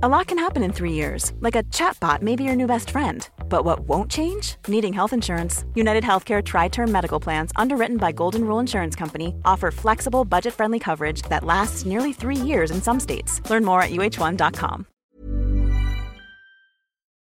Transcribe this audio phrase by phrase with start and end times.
[0.00, 2.90] A lot can happen in three years, like a chatbot may be your new best
[2.90, 3.28] friend.
[3.48, 4.54] But what won't change?
[4.68, 5.64] Needing health insurance.
[5.74, 10.54] United Healthcare Tri Term Medical Plans, underwritten by Golden Rule Insurance Company, offer flexible, budget
[10.54, 13.40] friendly coverage that lasts nearly three years in some states.
[13.50, 14.84] Learn more at uh1.com.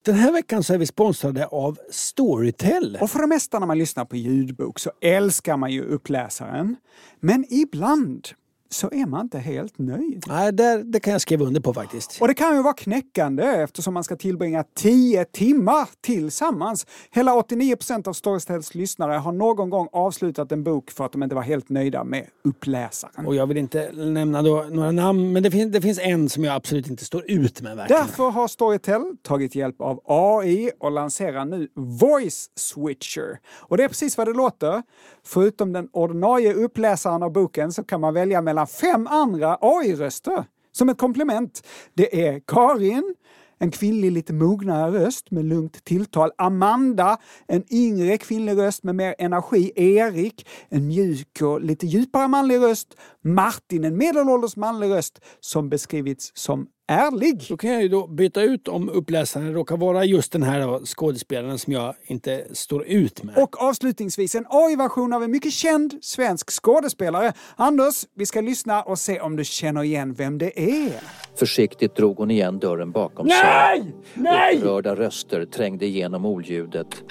[0.06, 2.98] Den här veckan så är vi sponsrade av Storytel.
[3.02, 6.76] Och för det mesta när man lyssnar på ljudbok så älskar man ju uppläsaren.
[7.20, 8.28] Men ibland
[8.74, 10.26] så är man inte helt nöjd.
[10.28, 12.22] Nej, där, det kan jag skriva under på faktiskt.
[12.22, 16.88] Och det kan ju vara knäckande eftersom man ska tillbringa 10 timmar tillsammans.
[17.12, 21.36] Hela 89% av Storytels lyssnare har någon gång avslutat en bok för att de inte
[21.36, 23.26] var helt nöjda med uppläsaren.
[23.28, 26.56] Och jag vill inte nämna några namn, men det finns, det finns en som jag
[26.56, 27.78] absolut inte står ut med.
[27.78, 28.02] Verkligen.
[28.02, 33.40] Därför har Storytel tagit hjälp av AI och lanserar nu Voice Switcher.
[33.56, 34.84] Och det är precis vad det låter.
[35.26, 40.90] Förutom den ordinarie uppläsaren av boken så kan man välja mellan fem andra AI-röster som
[40.90, 41.68] ett komplement.
[41.94, 43.16] Det är Karin,
[43.60, 46.32] en kvinnlig lite mognare röst med lugnt tilltal.
[46.38, 49.72] Amanda, en yngre kvinnlig röst med mer energi.
[49.76, 52.98] Erik, en mjuk och lite djupare manlig röst.
[53.22, 57.46] Martin, en medelålders manlig röst som beskrivits som ärlig.
[57.50, 61.60] Då kan jag ju då byta ut om uppläsaren råkar vara just den här skådespelaren
[61.60, 63.38] som jag inte står ut med.
[63.38, 67.34] Och avslutningsvis en AI-version av en mycket känd svensk skådespelare.
[67.56, 71.02] Anders, vi ska lyssna och se om du känner igen vem det är.
[71.36, 73.80] Försiktigt drog hon igen dörren bakom Nej!
[73.82, 73.96] sig.
[74.14, 74.58] Nej!
[74.58, 77.04] Upprörda röster trängde igenom oljudet.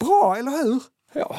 [0.00, 0.82] Bra, eller hur?
[1.12, 1.36] Ja,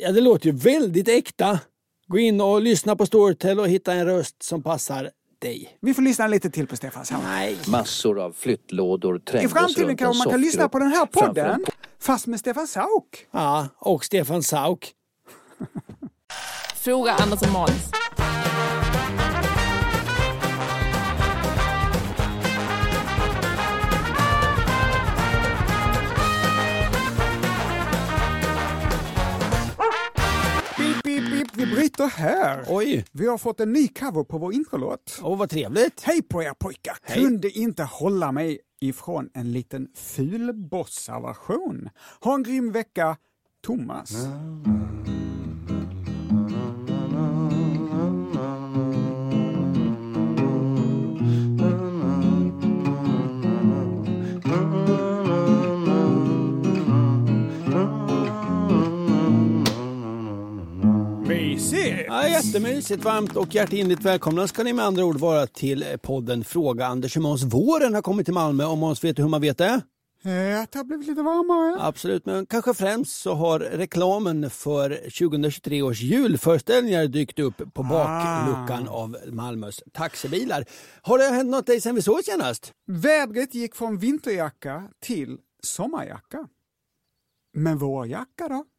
[0.00, 1.60] ja, det låter ju väldigt äkta.
[2.06, 5.78] Gå in och lyssna på Storytel och hitta en röst som passar dig.
[5.80, 7.22] Vi får lyssna lite till på Stefan Sauk.
[7.22, 7.58] Nej.
[7.68, 11.08] Massor av flyttlådor trängdes I framtiden runt en kanske man kan lyssna på den här
[11.12, 11.64] framför podden, en
[12.00, 13.26] fast med Stefan Sauk.
[13.30, 14.92] Ja, och Stefan Sauk.
[16.74, 17.90] Fråga Anders och Måns.
[31.80, 32.64] Bryter här.
[32.68, 35.20] Oj, Vi har fått en ny cover på vår introlåt.
[35.22, 36.02] åh vad trevligt.
[36.02, 36.96] Hej på er pojkar!
[37.02, 37.22] Hej.
[37.22, 41.88] Kunde inte hålla mig ifrån en liten fulbossa-version.
[42.20, 43.16] Ha en grym vecka,
[43.66, 44.12] Thomas.
[61.58, 62.04] Mysigt!
[62.08, 66.86] Ja, jättemysigt, varmt och hjärtinligt välkomna ska ni med andra ord vara till podden Fråga
[66.86, 67.42] Anders och Måns.
[67.42, 69.80] Våren har kommit till Malmö och Måns, vet hur man vet det?
[70.24, 71.76] Eh, Att det har blivit lite varmare.
[71.86, 78.88] Absolut, men kanske främst så har reklamen för 2023 års julföreställningar dykt upp på bakluckan
[78.88, 80.64] av Malmös taxibilar.
[81.02, 82.72] Har det hänt något dig sen vi såg senast?
[82.86, 86.46] Vädret gick från vinterjacka till sommarjacka.
[87.54, 88.64] Men vårjacka då?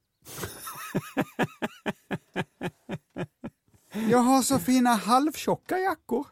[4.09, 6.27] Jag har så fina halvtjocka jackor.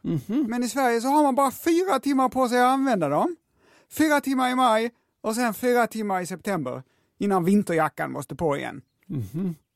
[0.48, 3.36] Men i Sverige så har man bara fyra timmar på sig att använda dem.
[3.90, 4.92] Fyra timmar i maj
[5.22, 6.84] och sen fyra timmar i september
[7.18, 8.82] innan vinterjackan måste på igen.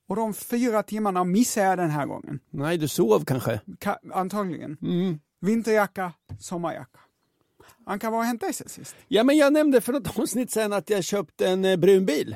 [0.07, 2.39] Och de fyra timmarna missade jag den här gången.
[2.49, 3.61] Nej, du sov kanske?
[3.79, 4.77] Ka- antagligen.
[5.39, 6.99] Vinterjacka, sommarjacka.
[7.85, 8.95] Anka, vad har hänt dig sen sist?
[9.07, 12.35] Ja, men jag nämnde för något avsnitt sen att jag köpt en eh, brun bil.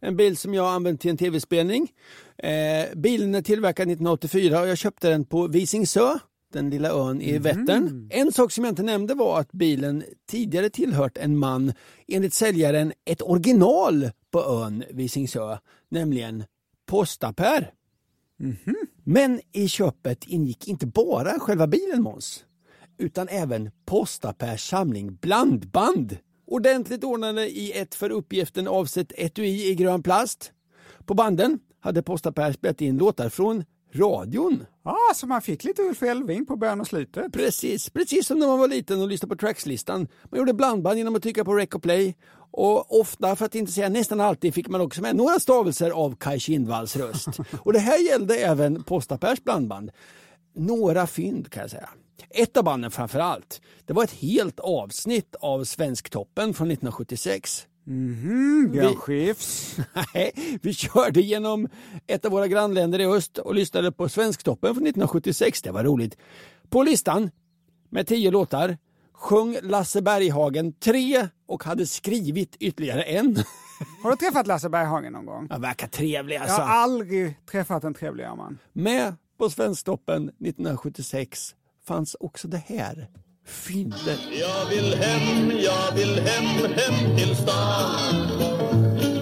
[0.00, 1.92] En bil som jag använt till en tv-spelning.
[2.38, 6.18] Eh, bilen är tillverkad 1984 och jag köpte den på Visingsö,
[6.52, 8.08] den lilla ön i Vättern.
[8.12, 11.72] En sak som jag inte nämnde var att bilen tidigare tillhört en man,
[12.08, 16.44] enligt säljaren ett original på ön Visingsö, nämligen
[16.86, 17.72] Postaper.
[19.04, 22.44] Men i köpet ingick inte bara själva bilen Måns,
[22.98, 26.16] utan även Postapers samling blandband.
[26.50, 30.52] Ordentligt ordnade i ett för uppgiften avsett etui i grön plast.
[31.06, 33.64] På banden hade Postaper spelat in låtar från
[33.94, 34.64] radion.
[34.82, 37.32] Ah, så man fick lite Ulf Elving på början och slutet.
[37.32, 40.08] Precis, precis som när man var liten och lyssnade på trackslistan.
[40.24, 42.16] Man gjorde blandband genom att trycka på rec och play.
[42.50, 46.16] Och ofta, för att inte säga nästan alltid, fick man också med några stavelser av
[46.16, 47.28] Kaj Kindvalls röst.
[47.64, 49.90] och det här gällde även Postapers blandband.
[50.54, 51.88] Några fynd kan jag säga.
[52.30, 57.66] Ett av banden framför allt, det var ett helt avsnitt av Svensktoppen från 1976.
[57.86, 59.76] Mm, Björn Skifs.
[60.14, 60.32] Nej,
[60.62, 61.68] vi körde genom
[62.06, 65.62] ett av våra grannländer i öst och lyssnade på Svensktoppen från 1976.
[65.62, 66.16] Det var roligt.
[66.70, 67.30] På listan
[67.90, 68.78] med tio låtar
[69.12, 73.36] sjöng Lasse Berghagen tre och hade skrivit ytterligare en.
[74.02, 75.46] Har du träffat Lasse Berghagen någon gång?
[75.50, 76.60] Han verkar trevlig Jag alltså.
[76.60, 78.58] har aldrig träffat en trevligare man.
[78.72, 81.54] Med på Svensktoppen 1976
[81.88, 83.08] fanns också det här.
[83.46, 84.18] Fynder.
[84.40, 88.26] Jag vill hem, jag vill hem, hem till stan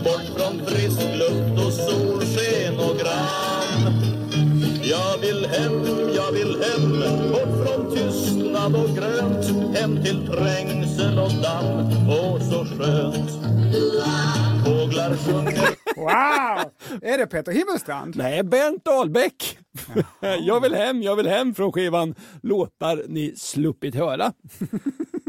[0.04, 3.82] Bort från frisk luft och solsken och gran.
[4.82, 5.84] Jag vill hem,
[6.14, 7.00] jag vill hem,
[7.32, 13.30] bort från tystnad och grönt Hem till trängsel och damm, och så skönt
[14.64, 16.70] Fåglar sjunger Wow!
[17.02, 18.16] Är det Peter Himmelstrand?
[18.16, 19.58] Nej, Bernt Dahlbäck.
[20.40, 24.32] jag vill hem, jag vill hem från skivan Låtar ni sluppit höra.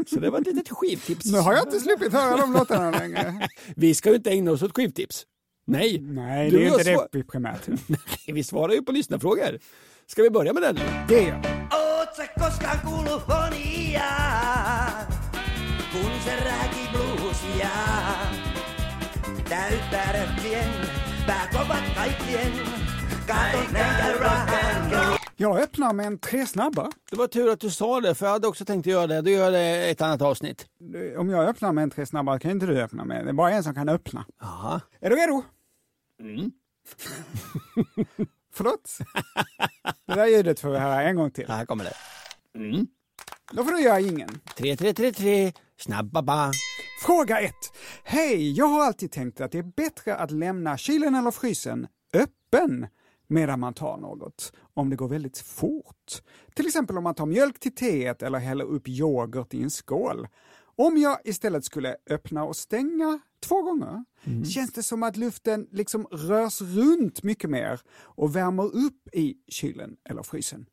[0.06, 1.32] Så det var ett litet skivtips.
[1.32, 3.48] Nu har jag inte sluppit höra de låtarna längre.
[3.76, 5.24] Vi ska ju inte ägna oss åt skivtips.
[5.66, 7.68] Nej, Nej, Du det är inte det vi primärt.
[8.26, 9.58] vi svarar ju på lyssnarfrågor.
[10.06, 10.78] Ska vi börja med den?
[11.08, 11.58] Det gör
[13.28, 14.10] fonia,
[15.92, 17.70] kun se rääki bluesia?
[19.48, 20.70] Röhtien,
[21.26, 22.52] pääkovat kaikkien,
[23.26, 25.18] katon and roll.
[25.36, 26.90] Jag öppnar med en tre snabba.
[27.10, 29.20] Det var tur att du sa det, för jag hade också tänkt att göra det.
[29.20, 30.66] Då gör det i ett annat avsnitt.
[31.18, 33.24] Om jag öppnar med en tre snabba kan inte du öppna med.
[33.24, 34.24] Det är bara en som kan öppna.
[34.40, 34.80] Jaha.
[35.00, 35.42] Är du redo?
[36.20, 36.50] Mm.
[38.54, 38.98] Förlåt?
[40.06, 41.48] Det där ljudet får vi höra en gång till.
[41.48, 41.94] Här kommer det.
[43.52, 44.40] Då får du göra ingen.
[44.56, 46.52] 3, 3, 3, 3, snabba ba.
[47.06, 47.54] Fråga 1.
[48.04, 52.86] Hej, jag har alltid tänkt att det är bättre att lämna kylen eller frysen öppen
[53.26, 56.22] medan man tar något, om det går väldigt fort.
[56.54, 60.28] Till exempel om man tar mjölk till teet eller häller upp yoghurt i en skål.
[60.76, 64.04] Om jag istället skulle öppna och stänga två gånger
[64.44, 69.96] känns det som att luften liksom rörs runt mycket mer och värmer upp i kylen
[70.04, 70.66] eller frysen.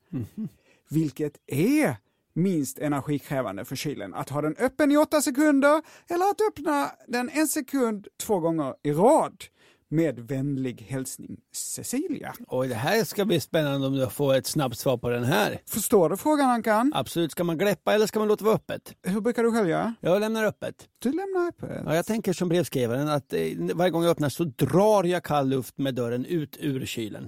[0.90, 1.98] Vilket är
[2.36, 4.14] minst energikrävande för kylen.
[4.14, 8.76] Att ha den öppen i åtta sekunder eller att öppna den en sekund två gånger
[8.84, 9.44] i rad.
[9.90, 12.34] Med vänlig hälsning Cecilia.
[12.48, 15.62] Oj, det här ska bli spännande om du får ett snabbt svar på den här.
[15.66, 16.92] Förstår du frågan Ankan?
[16.96, 18.94] Absolut, ska man gläppa eller ska man låta vara öppet?
[19.04, 19.96] Hur brukar du själv göra?
[20.02, 20.90] Jag lämnar öppet.
[21.00, 21.82] Du lämnar öppet.
[21.86, 23.40] Ja, jag tänker som brevskrivaren att eh,
[23.74, 27.28] varje gång jag öppnar så drar jag kall luft med dörren ut ur kylen.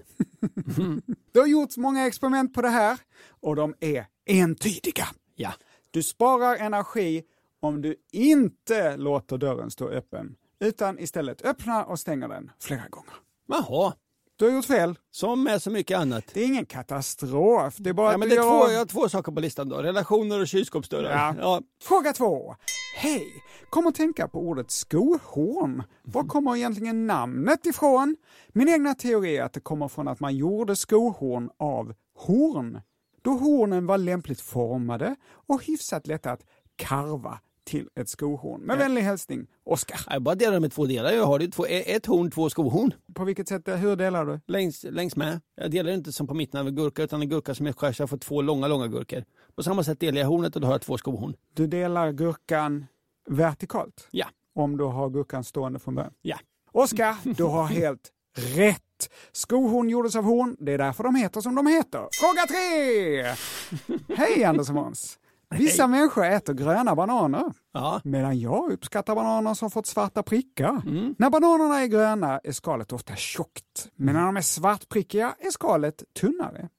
[1.33, 2.97] Det har gjorts många experiment på det här
[3.41, 5.07] och de är entydiga.
[5.35, 5.53] Ja.
[5.91, 7.23] Du sparar energi
[7.59, 13.13] om du inte låter dörren stå öppen, utan istället öppnar och stänger den flera gånger.
[13.47, 13.93] Jaha,
[14.35, 14.95] Du har gjort fel.
[15.11, 16.23] som med så mycket annat.
[16.33, 17.75] Det är ingen katastrof.
[17.77, 19.69] Det är bara Ja, men det är gör två, jag har två saker på listan
[19.69, 19.77] då.
[19.77, 21.11] Relationer och kylskåpsdörrar.
[21.11, 21.35] Ja.
[21.41, 21.61] Ja.
[21.83, 22.55] Fråga två.
[22.97, 23.23] Hej!
[23.69, 25.83] Kom att tänka på ordet skohorn.
[26.03, 28.15] Var kommer egentligen namnet ifrån?
[28.47, 32.81] Min egna teori är att det kommer från att man gjorde skohorn av horn.
[33.21, 35.15] Då hornen var lämpligt formade
[35.47, 36.41] och hyfsat lätta att
[36.75, 38.61] karva till ett skohorn.
[38.61, 39.99] Med vänlig hälsning, Oskar.
[40.09, 41.11] Jag bara delar i två delar.
[41.11, 42.93] Jag har det två, ett horn, två skohorn.
[43.13, 44.39] På vilket sätt, hur delar du?
[44.47, 45.41] Längs, längs med.
[45.55, 47.91] Jag delar inte som på mitten av en gurka utan en gurka som är skär
[47.91, 49.23] så jag får två långa, långa gurkor.
[49.55, 51.33] På samma sätt delar jag hornet och då har jag två skohorn.
[51.53, 52.85] Du delar gurkan
[53.29, 54.07] vertikalt?
[54.11, 54.25] Ja.
[54.55, 56.13] Om du har gurkan stående från början?
[56.21, 56.37] Ja.
[56.71, 59.09] Oskar, du har helt rätt.
[59.31, 62.07] Skohorn gjordes av horn, det är därför de heter som de heter.
[62.11, 64.17] Fråga tre!
[64.17, 65.19] Hej Anders och Måns.
[65.55, 68.01] Vissa människor äter gröna bananer, Ja.
[68.03, 70.81] medan jag uppskattar bananer som fått svarta prickar.
[71.17, 76.03] När bananerna är gröna är skalet ofta tjockt, men när de är svartprickiga är skalet
[76.19, 76.69] tunnare.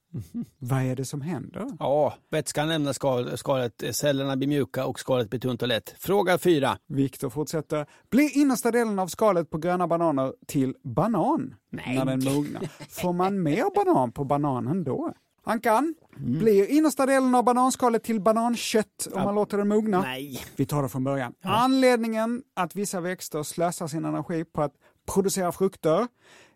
[0.59, 1.65] Vad är det som händer?
[1.79, 5.95] Ja, vätskan lämnar skal, skalet, cellerna blir mjuka och skalet blir tunt och lätt.
[5.99, 6.77] Fråga fyra.
[6.87, 7.85] Viktor fortsätter.
[8.11, 12.69] Blir innersta delen av skalet på gröna bananer till banan när den mognar?
[12.89, 15.13] Får man mer banan på bananen då?
[15.43, 20.01] Ankan, blir innersta delen av bananskalet till banankött om man låter den mogna?
[20.01, 20.45] Nej.
[20.55, 21.33] Vi tar det från början.
[21.41, 24.73] Anledningen att vissa växter slösar sin energi på att
[25.05, 26.07] producera frukter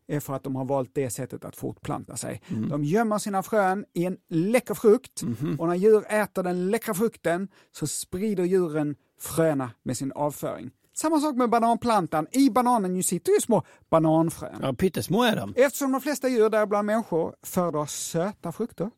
[0.08, 2.42] är för att de har valt det sättet att fortplanta sig.
[2.70, 5.24] De gömmer sina frön i en läcker frukt
[5.60, 10.72] och när djur äter den läckra frukten så sprider djuren fröna med sin avföring.
[11.03, 12.27] Samma sak med bananplantan.
[12.31, 14.60] I bananen ju sitter ju små bananfrön.
[14.62, 15.53] Ja, pyttesmå är de.
[15.55, 18.89] Eftersom de flesta djur, däribland människor, föredrar söta frukter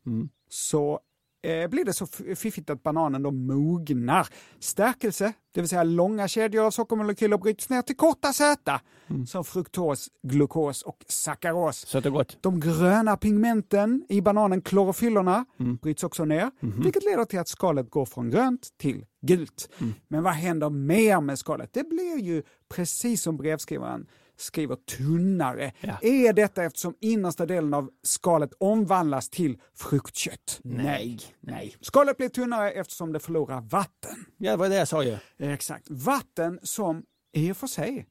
[0.50, 1.00] så
[1.46, 4.28] eh, blir det så fiffigt att bananen då mognar.
[4.60, 8.82] Stärkelse, det vill säga långa kedjor av sockermolekyler bryts ner till korta söta
[9.28, 11.88] som fruktos, glukos och sackaros.
[11.88, 12.38] Sött och gott.
[12.42, 15.46] De gröna pigmenten i bananen, klorofyllorna,
[15.82, 19.70] bryts också ner, vilket leder till att skalet går från grönt till gult.
[20.08, 21.70] Men vad händer mer med skalet?
[21.74, 24.08] Det blir ju precis som brevskrivaren
[24.38, 25.72] skriver tunnare.
[25.82, 25.98] Ja.
[26.02, 30.60] Är detta eftersom innersta delen av skalet omvandlas till fruktkött?
[30.64, 31.20] Nej.
[31.42, 31.76] Nej.
[31.82, 34.26] Skalet blir tunnare eftersom det förlorar vatten.
[34.38, 35.18] Ja, det var det jag sa ju.
[35.38, 35.90] Exakt.
[35.90, 38.06] Vatten som i och för sig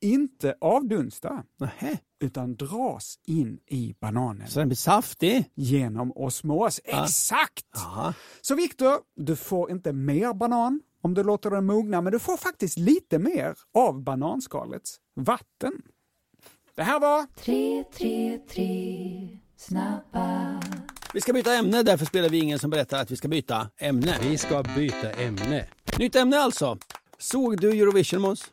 [0.00, 1.98] inte avdunsta, Nähä.
[2.20, 5.50] utan dras in i bananen Så den blir saftig?
[5.54, 6.80] genom osmos.
[6.84, 7.64] Exakt!
[7.74, 8.14] Ja.
[8.40, 12.36] Så Viktor, du får inte mer banan om du låter den mogna, men du får
[12.36, 15.72] faktiskt lite mer av bananskalets vatten.
[16.74, 20.60] Det här var Tre, tre, tre snabba.
[21.14, 24.16] Vi ska byta ämne, därför spelar vi ingen som berättar att vi ska byta ämne.
[24.22, 25.66] Vi ska byta ämne.
[25.98, 26.78] Nytt ämne alltså.
[27.18, 28.50] Såg du Eurovision Måns?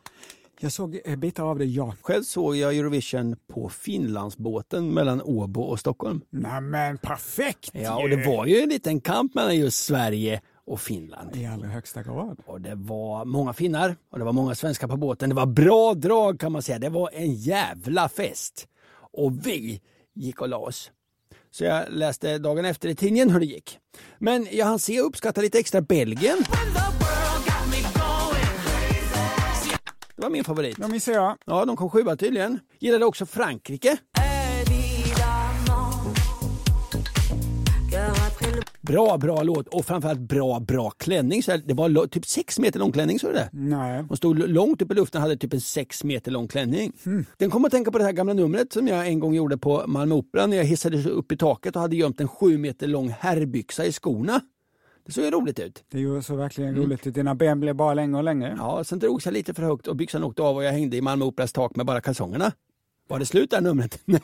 [0.64, 1.96] Jag såg eh, bitar av det, ja.
[2.02, 6.22] Själv såg jag Eurovision på Finlandsbåten mellan Åbo och Stockholm.
[6.30, 7.70] Nämen perfekt!
[7.74, 11.36] Ja, och det var ju en liten kamp mellan just Sverige och Finland.
[11.36, 12.40] I allra högsta grad.
[12.46, 15.30] Och det var många finnar och det var många svenskar på båten.
[15.30, 16.80] Det var bra drag kan man säga.
[16.80, 18.68] Det var en jävla fest.
[18.96, 19.82] Och vi
[20.14, 20.92] gick och la oss.
[21.52, 23.80] Så jag läste dagen efter i tidningen hur det gick.
[24.18, 26.38] Men jag hann se och uppskatta lite extra Belgien.
[30.24, 30.78] Det var min favorit.
[30.80, 31.38] Ja, minns jag.
[31.46, 32.60] Ja, de kom sjua tydligen.
[32.80, 33.98] Gillade också Frankrike.
[38.82, 41.44] Bra, bra låt och framförallt bra, bra klänning.
[41.44, 43.50] Så det var typ sex meter lång klänning, så du det?
[43.52, 44.04] Nej.
[44.08, 46.94] Hon stod långt upp i luften och hade typ en sex meter lång klänning.
[47.38, 49.84] Den kom att tänka på det här gamla numret som jag en gång gjorde på
[49.88, 53.10] Malmö Opera när jag hissade upp i taket och hade gömt en sju meter lång
[53.20, 54.42] herrbyxa i skorna.
[55.06, 55.84] Det såg ju roligt ut.
[55.90, 57.04] Det är ju så verkligen roligt.
[57.14, 58.56] Dina ben blev bara längre och längre.
[58.58, 61.02] Ja, sen drogs jag lite för högt och byxan åkte av och jag hängde i
[61.02, 62.52] Malmö Operas tak med bara kalsongerna.
[63.08, 64.00] Var det slut där numret?
[64.06, 64.22] Nej,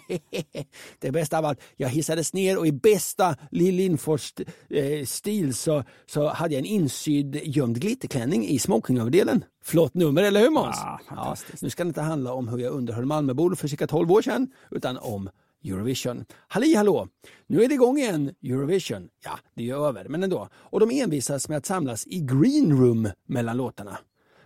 [1.00, 4.34] det bästa av allt, jag hissades ner och i bästa Lill Lindfors
[4.70, 9.44] eh, stil så, så hade jag en insydd gömd glitterklänning i smokingöverdelen.
[9.64, 10.78] Flott nummer, eller hur Måns?
[10.80, 11.64] Ja, fantastiskt.
[11.64, 14.48] nu ska det inte handla om hur jag underhöll Malmöbor för cirka 12 år sedan,
[14.72, 15.30] utan om
[15.66, 16.26] Eurovision.
[16.48, 17.08] Halli hallå!
[17.48, 19.10] Nu är det igång igen, Eurovision.
[19.24, 20.50] Ja, det är över, men ändå.
[20.54, 23.98] Och de envisas med att samlas i green room mellan låtarna.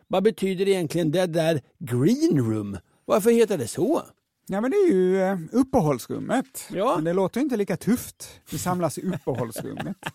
[0.08, 2.78] Vad betyder egentligen det där green room?
[3.06, 4.02] Varför heter det så?
[4.48, 6.68] Ja, men det är ju eh, uppehållsrummet.
[6.72, 6.96] Ja.
[6.96, 8.42] Men det låter inte lika tufft.
[8.52, 9.98] Vi samlas i uppehållsrummet.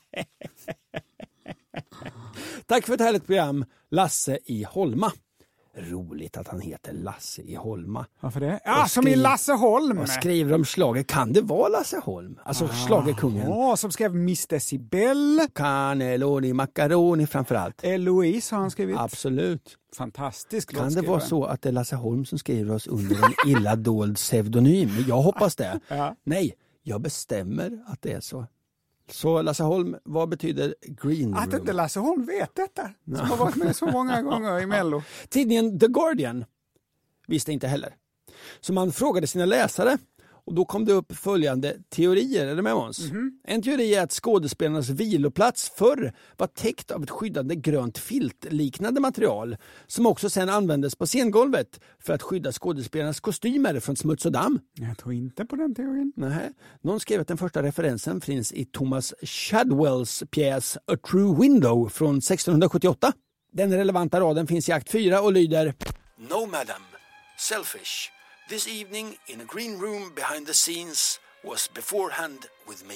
[2.66, 5.12] Tack för ett härligt program, Lasse i Holma.
[5.80, 8.06] Roligt att han heter Lasse i Holma.
[8.20, 8.60] Varför det?
[8.64, 9.96] Ja, Och som i Lasse Holm!
[9.96, 11.02] Vad skriver de slager?
[11.02, 12.38] Kan det vara Lasse Holm?
[12.44, 13.50] Alltså schlagerkungen.
[13.50, 15.40] Ja, som skrev Miss Decibel.
[15.54, 17.84] Cannelloni, macaroni framförallt.
[17.84, 18.96] Eloise har han skrivit.
[18.98, 19.76] Absolut.
[19.96, 23.50] Fantastisk Kan det vara så att det är Lasse Holm som skriver oss under en
[23.50, 24.90] illa dold pseudonym?
[25.08, 25.80] Jag hoppas det.
[25.88, 26.16] Ja.
[26.24, 28.46] Nej, jag bestämmer att det är så.
[29.10, 31.34] Så Lasse Holm, vad betyder green room?
[31.34, 35.02] Att inte Lasse Holm vet detta, som har varit med så många gånger i Mello.
[35.28, 36.44] Tidningen The Guardian
[37.26, 37.94] visste inte heller.
[38.60, 39.98] Så man frågade sina läsare
[40.48, 42.46] och då kom det upp följande teorier.
[42.46, 43.00] Är du med Måns?
[43.44, 49.56] En teori är att skådespelarnas viloplats förr var täckt av ett skyddande grönt filtliknande material
[49.86, 54.60] som också sen användes på scengolvet för att skydda skådespelarnas kostymer från smuts och damm.
[54.74, 56.12] Jag tror inte på den teorin.
[56.16, 56.50] Nej.
[56.82, 62.18] Någon skrev att den första referensen finns i Thomas Shadwells pjäs A True Window från
[62.18, 63.12] 1678.
[63.52, 65.74] Den relevanta raden finns i akt 4 och lyder
[66.18, 66.82] No madam,
[67.38, 68.17] selfish.
[68.48, 72.38] This evening in a green room behind the scenes was beforehand
[72.68, 72.94] with me.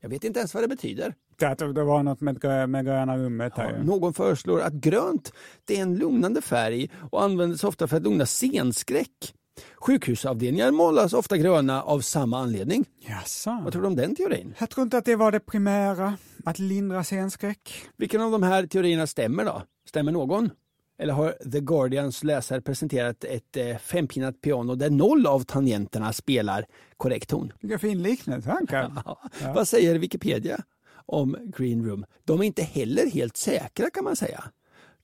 [0.00, 1.14] Jag vet inte ens vad det betyder.
[1.38, 3.76] Det, det var något med, med gröna rummet här.
[3.78, 3.84] ju.
[3.84, 5.32] Någon föreslår att grönt
[5.64, 9.34] det är en lugnande färg och används ofta för att lugna scenskräck.
[9.76, 12.84] Sjukhusavdelningar målas ofta gröna av samma anledning.
[13.00, 13.60] Jaså?
[13.64, 14.54] Vad tror du om den teorin?
[14.58, 17.88] Jag tror inte att det var det primära, att lindra scenskräck.
[17.96, 19.62] Vilken av de här teorierna stämmer då?
[19.88, 20.50] Stämmer någon?
[20.98, 26.66] Eller har The Guardians läsare presenterat ett eh, fempinnat piano där noll av tangenterna spelar
[26.96, 27.52] korrekt ton?
[27.60, 29.00] Vilken fin liknelse han kan.
[29.54, 30.58] Vad säger Wikipedia
[31.06, 32.06] om Green Room?
[32.24, 34.44] De är inte heller helt säkra kan man säga.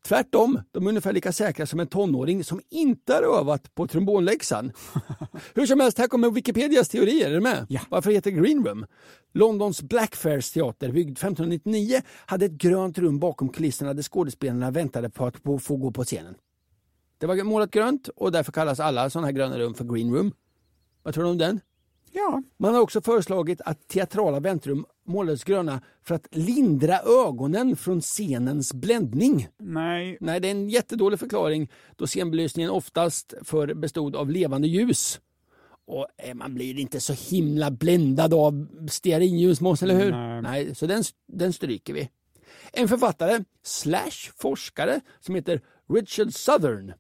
[0.09, 4.73] Tvärtom, de är ungefär lika säkra som en tonåring som inte har övat på trombonläxan.
[5.54, 7.30] Hur som helst, här kommer Wikipedias teorier.
[7.30, 7.66] Är du med?
[7.68, 7.80] Ja.
[7.88, 8.87] Varför heter det Green Room?
[9.35, 15.26] Londons Blackfriars teater, byggd 1599, hade ett grönt rum bakom kulisserna där skådespelarna väntade på
[15.26, 16.35] att få- få gå på scenen.
[17.18, 20.32] Det var målat grönt och därför kallas alla sådana här gröna rum för Green Room.
[21.02, 21.61] Vad tror du om den?
[22.14, 28.02] Ja, Man har också föreslagit att teatrala väntrum målades gröna för att lindra ögonen från
[28.02, 29.49] scenens bländning.
[29.59, 30.19] nej.
[30.21, 35.21] Nej, det är en jättedålig förklaring då scenbelysningen oftast för bestod av levande ljus.
[35.87, 40.42] Och eh, man blir inte så himla bländad av stearinljus, Måns, eller hur?
[40.42, 40.75] Nej.
[40.75, 42.09] så den, den stryker vi.
[42.73, 45.61] En författare slash forskare som heter
[45.95, 46.92] Richard Southern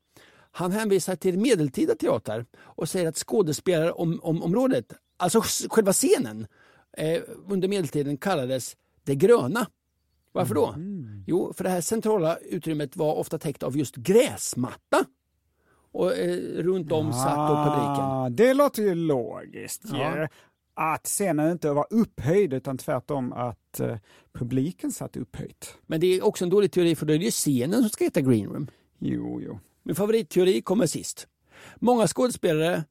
[0.52, 6.46] han hänvisar till medeltida teater och säger att skådespelarområdet, alltså själva scenen,
[6.96, 9.66] eh, under medeltiden kallades det gröna.
[10.32, 10.74] Varför då?
[11.26, 15.04] Jo, för det här centrala utrymmet var ofta täckt av just gräsmatta.
[15.94, 18.04] och eh, runt om satt då publiken.
[18.04, 19.82] Ah, det låter ju logiskt.
[19.92, 20.28] Ja.
[20.74, 23.96] Att scenen inte var upphöjd utan tvärtom att eh,
[24.32, 25.74] publiken satt upphöjt.
[25.86, 28.04] Men det är också en dålig teori för då är det ju scenen som ska
[28.04, 28.66] heta green room.
[28.98, 29.58] Jo, jo.
[29.82, 31.26] Min favoritteori kommer sist.
[31.76, 32.84] Många skådespelare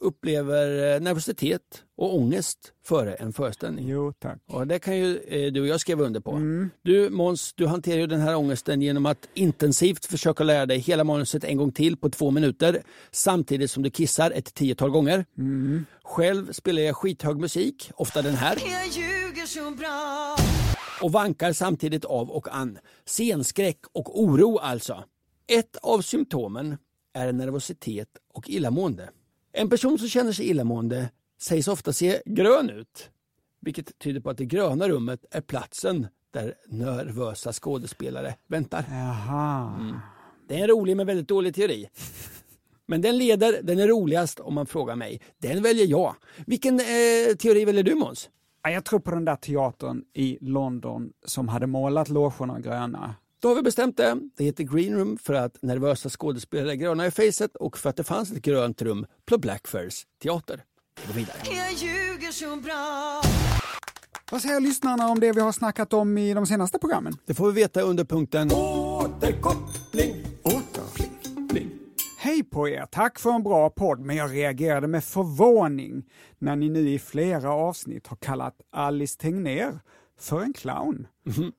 [0.00, 1.62] upplever eh, nervositet
[1.96, 3.88] och ångest före en föreställning.
[3.88, 4.38] Jo, tack.
[4.46, 6.30] Och det kan ju eh, du och jag skriva under på.
[6.30, 6.70] Mm.
[6.82, 11.04] Du Måns, du hanterar ju den här ångesten genom att intensivt försöka lära dig hela
[11.04, 15.24] manuset en gång till på två minuter samtidigt som du kissar ett tiotal gånger.
[15.38, 15.84] Mm.
[16.04, 18.58] Själv spelar jag skithög musik, ofta den här.
[21.02, 22.78] Och vankar samtidigt av och an.
[23.04, 25.04] Scenskräck och oro alltså.
[25.48, 26.76] Ett av symptomen
[27.12, 29.10] är nervositet och illamående.
[29.52, 31.10] En person som känner sig illamående
[31.40, 33.10] sägs ofta se grön ut.
[33.60, 38.84] Vilket tyder på att det gröna rummet är platsen där nervösa skådespelare väntar.
[38.90, 40.00] Jaha.
[40.48, 41.88] Det är en rolig men väldigt dålig teori.
[42.86, 45.20] Men den leder, den är roligast om man frågar mig.
[45.38, 46.16] Den väljer jag.
[46.46, 48.30] Vilken eh, teori väljer du Måns?
[48.62, 53.14] Ja, Jag tror på den där teatern i London som hade målat logerna gröna.
[53.46, 54.18] Då har vi bestämt det.
[54.36, 57.96] Det heter Green Room för att nervösa skådespelare är gröna i facet och för att
[57.96, 60.64] det fanns ett grönt rum på Blackfurs teater.
[61.00, 61.36] Vi går vidare.
[64.30, 67.12] Vad säger lyssnarna om det vi har snackat om i de senaste programmen?
[67.26, 70.24] Det får vi veta under punkten Återkoppling.
[70.42, 71.70] Återkoppling.
[72.18, 72.86] Hej på er!
[72.90, 76.04] Tack för en bra podd, men jag reagerade med förvåning
[76.38, 79.78] när ni nu i flera avsnitt har kallat Alice Tegnér
[80.18, 81.06] för en clown.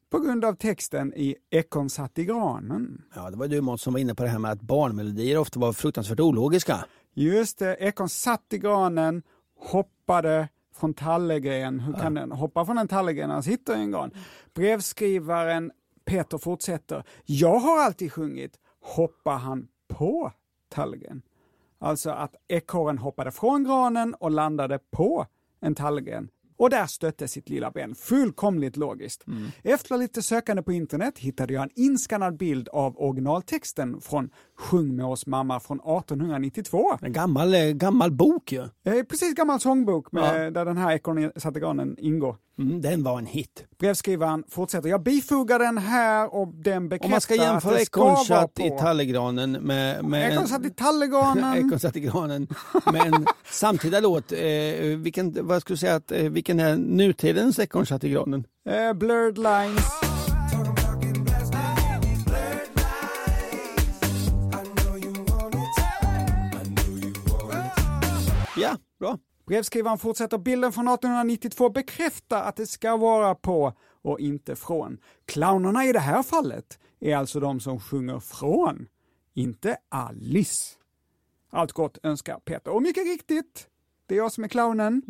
[0.09, 3.03] På grund av texten i Ekorn satt i granen.
[3.15, 5.59] Ja, det var du Måns som var inne på det här med att barnmelodier ofta
[5.59, 6.85] var fruktansvärt ologiska.
[7.13, 9.23] Just det, Ekorn satt i granen,
[9.59, 11.79] hoppade från tallegren.
[11.79, 14.11] Hur kan den hoppa från en tallegren när han sitter i en gran?
[14.53, 15.71] Brevskrivaren
[16.05, 17.03] Peter fortsätter.
[17.25, 20.31] Jag har alltid sjungit Hoppar han på
[20.69, 21.21] tallegren?
[21.79, 25.25] Alltså att ekorren hoppade från granen och landade på
[25.59, 26.29] en tallgren.
[26.57, 27.95] Och där stötte sitt lilla ben.
[27.95, 29.25] Fullkomligt logiskt.
[29.63, 35.05] Efter lite sökande på internet hittade jag en inskannad bild av originaltexten från Sjung med
[35.05, 36.98] oss mamma från 1892.
[37.01, 38.61] En gammal, eh, gammal bok ju.
[38.61, 40.51] Eh, Precis gammal sångbok med, Ja.
[40.51, 42.35] där den här ekorren satte granen ingår.
[42.59, 43.65] Mm, den var en hit.
[43.79, 44.89] Brevskrivaren fortsätter.
[44.89, 50.05] Jag bifogar den här och den bekräftar Om man ska jämföra ekorrsatt i tallegranen med...
[50.05, 51.57] med Ekorren satt i tallegranen.
[51.57, 52.48] Ekorn satt i granen.
[52.93, 54.31] med en samtida låt.
[54.31, 54.39] Eh,
[54.98, 58.43] vilken, vad skulle du säga, att, eh, vilken är nutidens ekorn satt i granen?
[58.70, 59.91] Eh, blurred lines.
[68.57, 69.17] Ja, bra.
[69.48, 70.38] Brevskrivaren fortsätter.
[70.38, 74.98] Bilden från 1892 bekräftar att det ska vara på och inte från.
[75.25, 78.88] Clownerna i det här fallet är alltså de som sjunger från,
[79.33, 80.75] inte Alice.
[81.50, 82.72] Allt gott önskar Peter.
[82.72, 83.68] Och mycket riktigt,
[84.05, 85.01] det är jag som är clownen.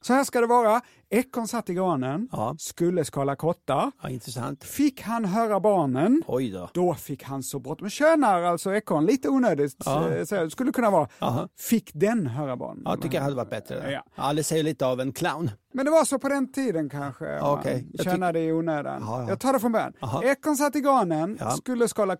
[0.00, 0.80] Så här ska det vara.
[1.14, 2.54] Ekorn satt i granen, Ja.
[2.58, 3.92] skulle skala kottar.
[4.02, 4.64] Ja, intressant.
[4.64, 6.70] Fick han höra barnen, Oj då.
[6.74, 7.88] då fick han så bråttom.
[7.90, 9.76] Könar alltså ekorn, lite onödigt.
[9.84, 10.10] Ja.
[10.10, 11.08] eh, Så skulle kunna vara.
[11.18, 11.48] Aha.
[11.58, 12.82] Fick den höra barnen?
[12.86, 13.90] Ja, tycker jag hade varit bättre.
[13.92, 14.02] Ja.
[14.14, 15.50] Alice är ju lite av en clown.
[15.74, 17.24] Men det var så på den tiden kanske.
[17.24, 17.62] Ja.
[17.64, 19.02] Jag Tjänade i onödan.
[19.06, 19.28] Ja, ja.
[19.28, 19.92] Jag tar det från början.
[20.00, 20.22] Aha.
[20.24, 21.50] Ekorn satt i granen, Ja.
[21.50, 22.16] skulle skala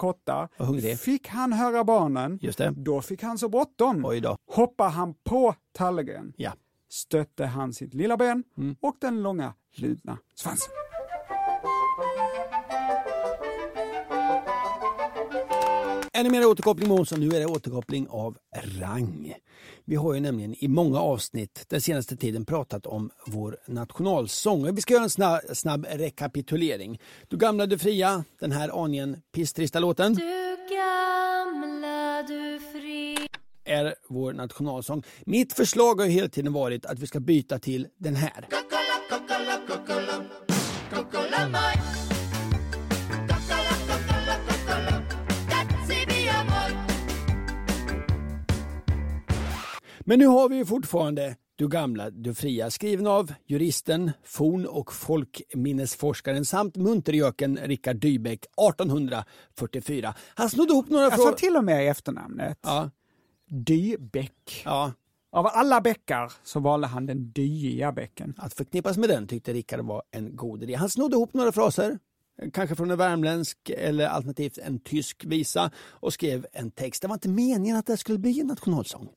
[0.59, 0.99] hungrig.
[0.99, 2.71] Fick han höra barnen, Just det.
[2.77, 4.05] då fick han så bråttom.
[4.53, 6.53] Hoppar han på tallriken, Ja.
[6.95, 8.77] Stötte han sitt lilla ben Mm.
[8.81, 10.71] och den långa ludna svansen.
[16.13, 18.37] Ännu mer återkoppling Måns och nu är det återkoppling av
[18.81, 19.35] rang.
[19.85, 24.75] Vi har ju nämligen i många avsnitt den senaste tiden pratat om vår nationalsång.
[24.75, 27.01] Vi ska göra en snabb, snabb rekapitulering.
[27.29, 30.17] Du gamla, du fria, den här aningen pisstrista låten
[33.65, 35.03] är vår nationalsång.
[35.25, 38.49] Mitt förslag har ju hela tiden varit att vi ska byta till den här.
[50.07, 54.93] Men nu har vi ju fortfarande Du gamla, du fria skriven av juristen, forn och
[54.93, 60.15] folkminnesforskaren samt muntergöken Richard Dybeck 1844.
[60.35, 61.33] Han snodde ihop några frågor.
[61.33, 62.59] till och med i efternamnet.
[62.63, 62.91] Ja,
[63.51, 64.63] Dybeck.
[64.65, 64.93] ja,
[65.33, 68.35] Av alla bäckar så valde han den dyiga bäcken.
[68.39, 70.75] att förknippas med den tyckte Rickard var en god idé.
[70.75, 71.99] Han snodde ihop några fraser,
[72.53, 77.03] kanske från en värmländsk eller alternativt en tysk visa och skrev en text.
[77.03, 79.09] Det var inte meningen att det skulle bli en nationalsång.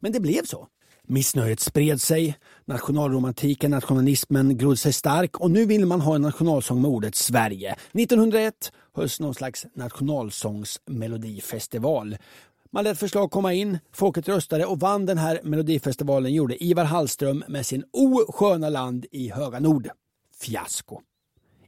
[0.00, 0.68] Men det blev så.
[1.06, 6.82] Missnöjet spred sig, nationalromantiken, nationalismen grodde sig stark och nu vill man ha en nationalsång
[6.82, 7.72] med ordet Sverige.
[7.72, 12.16] 1901 hölls någon slags nationalsångsmelodifestival
[12.74, 17.44] man lät förslag komma in, folket röstade och vann den här melodifestivalen gjorde Ivar Hallström
[17.48, 19.88] med sin O sköna land i höga nord.
[20.40, 21.00] Fiasko.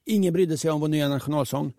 [0.07, 1.73] Ingen brydde sig om vår nya nationalsång.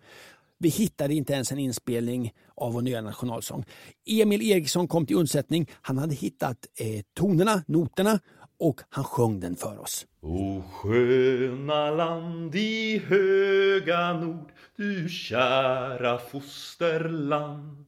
[0.58, 3.66] Vi hittade inte ens en inspelning av vår nya nationalsång.
[4.06, 5.70] Emil Eriksson kom till undsättning.
[5.82, 8.20] Han hade hittat eh, tonerna, noterna
[8.60, 10.06] och han sjöng den för oss.
[10.22, 17.85] O sköna land i höga nord, du kära fosterland.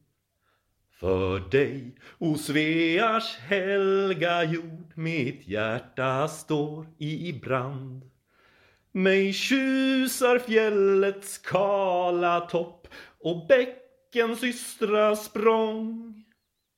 [1.00, 8.02] För dig, o Svears helga jord, mitt hjärta står i brand.
[8.92, 12.88] Mig tjusar fjällets kala topp
[13.24, 16.14] och bäckens ystra språng.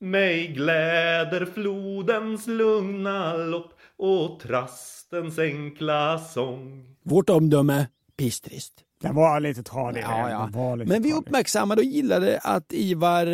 [0.00, 6.96] Mig gläder flodens lugna lopp och trastens enkla sång.
[7.02, 8.72] Vårt omdöme, pisstrist.
[9.02, 10.02] Den var lite tradig.
[10.02, 10.74] Ja, ja.
[10.76, 11.26] Lite Men vi tradig.
[11.26, 13.26] uppmärksammade och gillade att Ivar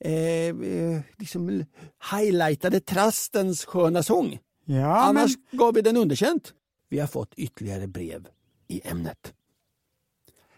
[0.00, 1.64] eh, eh, liksom
[2.12, 4.38] highlightade trastens sköna sång.
[4.64, 6.54] Ja, Annars men gav vi den underkänt.
[6.88, 8.28] Vi har fått ytterligare brev
[8.68, 9.34] i ämnet.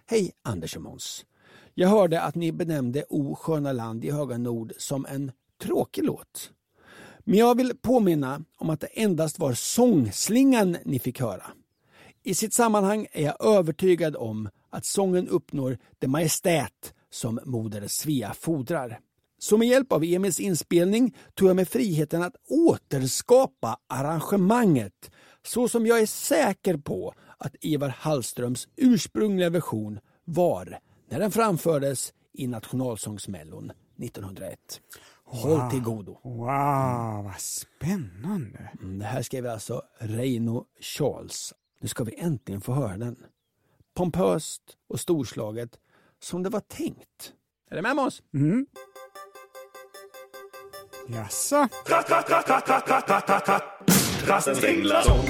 [0.07, 1.25] Hej Anders och Måns.
[1.75, 6.53] Jag hörde att ni benämnde O sköna land i höga nord som en tråkig låt.
[7.19, 11.45] Men jag vill påminna om att det endast var sångslingan ni fick höra.
[12.23, 18.35] I sitt sammanhang är jag övertygad om att sången uppnår det majestät som moder Svea
[18.35, 19.01] fordrar.
[19.47, 25.11] Så med hjälp av Emils inspelning tog jag mig friheten att återskapa arrangemanget
[25.43, 30.79] så som jag är säker på att Ivar Hallströms ursprungliga version var
[31.09, 34.59] när den framfördes i Nationalsångsmellon 1901.
[35.25, 36.19] Håll till godo.
[36.23, 38.71] wow, vad spännande.
[38.81, 41.55] Mm, Det här skrev alltså Reino Charles.
[41.81, 43.17] Nu ska vi äntligen få höra den.
[43.95, 45.71] Pompöst och storslaget
[46.21, 47.33] som det var tänkt.
[47.71, 48.23] Är du med Måns?
[48.35, 48.67] Mm.
[51.09, 51.69] Jaså?
[54.25, 55.29] Trastens enkla sång.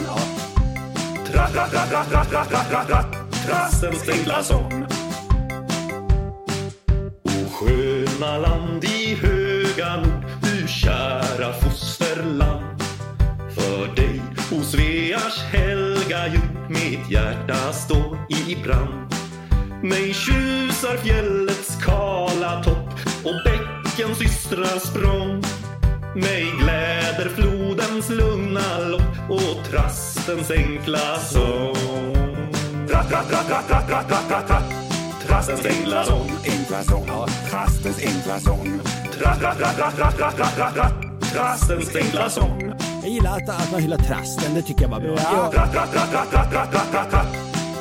[3.46, 4.86] Trastens enkla sång.
[7.24, 12.82] O sköna land i höga nord, du kära fosterland.
[13.54, 19.14] För dig, o Svears helga jord, mitt hjärta står i brand.
[19.82, 22.88] Mig tjusar fjällets kala topp
[23.24, 25.42] och bäckens ystra språng.
[26.16, 31.74] Mig gläder flodens lugna lopp och trastens enkla sång.
[32.88, 34.64] Tratt, tratt, tratt, tratt, tratt, tratt, tratt, tratt, tratt.
[35.26, 36.30] Trastens enkla sång.
[36.44, 37.06] Enkla sång.
[37.50, 38.80] Trastens enkla sång.
[39.18, 40.92] Tratt, tratt, tratt, tratt, tratt, tratt, tratt, tratt, tratt.
[41.32, 42.72] Trastens enkla sång.
[43.02, 45.16] Jag gillar att, att man hyllar trasten, det tycker jag var bra.
[45.16, 45.50] Ja.
[45.52, 47.26] Tratt, tratt, tratt, tratt, tratt, tratt, tratt, tratt, tratt.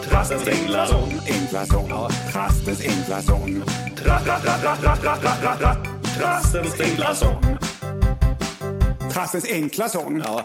[0.10, 1.20] Trastens enkla sång.
[1.28, 1.90] Enkla sång.
[2.32, 3.64] Trastens enkla sång.
[4.04, 5.88] Tratt, tratt, tratt, tratt, tratt, tratt, tratt, tratt, tratt.
[6.18, 7.56] Trastens enkla sång.
[9.16, 10.22] Trastens enkla sång.
[10.26, 10.44] Ja.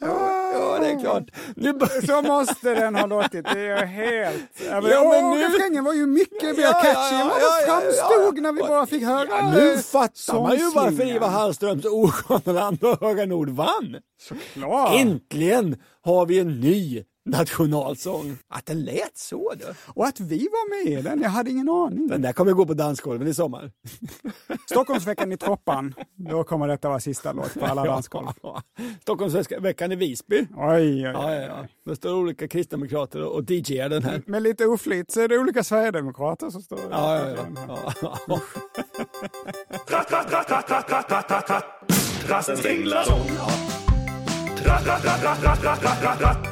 [0.00, 1.22] ja, det är klart.
[1.56, 1.78] Nu.
[2.06, 3.44] Så måste den ha låtit.
[3.44, 4.42] Det är helt...
[4.68, 7.36] Ja, men, Ja, men åh, nu- refrängen var ju mycket mer Ja, catchy än vad
[7.40, 8.42] ja, framstod ja.
[8.42, 11.16] när vi bara fick höra Ja, nu eh, fattar man ju varför sångslingan.
[11.16, 13.96] Ivar Hallströms Osköna land och Höga Nord vann.
[14.54, 14.94] Klart.
[14.94, 18.36] Äntligen har vi en ny nationalsång.
[18.48, 19.64] Att den lät så du.
[19.86, 22.08] Och att vi var med i den, jag hade ingen aning.
[22.08, 23.70] Den där kommer gå på dansgolven i sommar.
[24.70, 28.26] Stockholmsveckan i Troppan, då kommer detta vara sista låt på alla dansgolv.
[28.42, 28.62] Ja.
[29.00, 30.36] Stockholmsveckan i Visby.
[30.36, 31.12] Oj, oj, oj.
[31.14, 31.66] ja, ja.
[31.84, 34.22] Det står olika kristdemokrater och DJar den här.
[34.26, 37.46] Med lite oflyt så är det olika sverigedemokrater som står Ja, ja,
[38.00, 38.14] ja.
[38.28, 38.40] ja.
[46.18, 46.51] Tratt,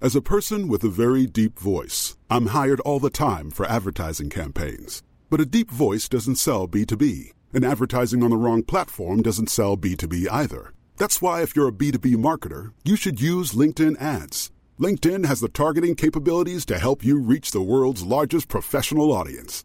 [0.00, 4.28] As a person with a very deep voice, I'm hired all the time for advertising
[4.28, 5.02] campaigns.
[5.30, 9.78] But a deep voice doesn't sell B2B, and advertising on the wrong platform doesn't sell
[9.78, 10.74] B2B either.
[10.98, 14.52] That's why, if you're a B2B marketer, you should use LinkedIn ads.
[14.78, 19.64] LinkedIn has the targeting capabilities to help you reach the world's largest professional audience.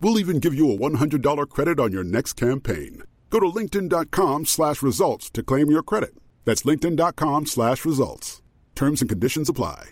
[0.00, 3.02] We'll even give you a $100 credit on your next campaign.
[3.30, 6.14] Go to linkedin.com slash results to claim your credit.
[6.44, 8.42] That's linkedin.com slash results.
[8.74, 9.90] Terms and conditions apply.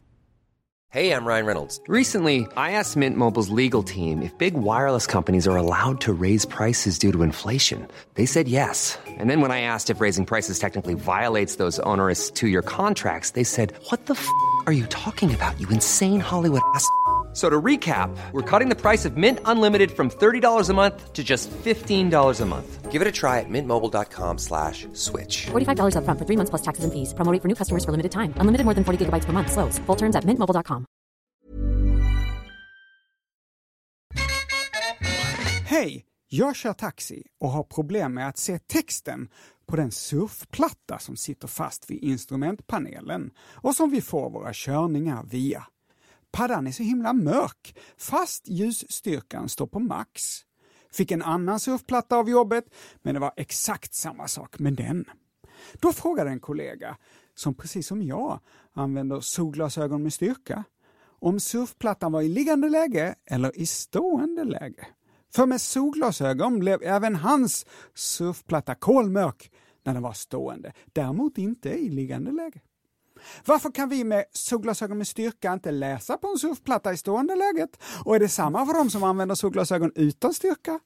[0.92, 1.80] Hey, I'm Ryan Reynolds.
[1.88, 6.44] Recently, I asked Mint Mobile's legal team if big wireless companies are allowed to raise
[6.44, 7.88] prices due to inflation.
[8.12, 8.98] They said yes.
[9.06, 13.30] And then when I asked if raising prices technically violates those onerous two year contracts,
[13.30, 14.28] they said, What the f
[14.66, 16.86] are you talking about, you insane Hollywood ass?
[17.33, 21.12] F- So to recap, we're cutting the price of Mint Unlimited from $30 a month
[21.12, 22.92] to just $15 a month.
[22.92, 25.47] Give it a try at mintmobile.com slash switch.
[25.51, 27.14] $45 upfront for three months plus taxes and fees.
[27.14, 28.35] Promo for new customers for limited time.
[28.37, 29.51] Unlimited more than 40 gigabytes per month.
[29.51, 29.79] Slows.
[29.87, 30.85] Full terms at mintmobile.com.
[35.64, 36.05] Hej!
[36.29, 39.29] Jag kör taxi och har problem med att se texten
[39.66, 43.31] på den surfplatta som sitter fast vid instrumentpanelen
[43.62, 45.64] och som vi får våra körningar via.
[46.33, 50.23] Paddan är så himla mörk, fast ljusstyrkan står på max.
[50.92, 52.64] Fick en annan surfplatta av jobbet,
[53.03, 55.05] men det var exakt samma sak med den.
[55.73, 56.97] Då frågade en kollega,
[57.35, 58.40] som precis som jag
[58.73, 60.64] använder solglasögon med styrka,
[61.21, 64.87] om surfplattan var i liggande läge eller i stående läge.
[65.35, 69.51] För med solglasögon blev även hans surfplatta kolmörk
[69.85, 72.61] när den var stående, däremot inte i liggande läge.
[73.44, 77.82] Varför kan vi med solglasögon med styrka inte läsa på en surfplatta i stående läget?
[78.04, 80.80] Och är det samma för de som använder solglasögon utan styrka?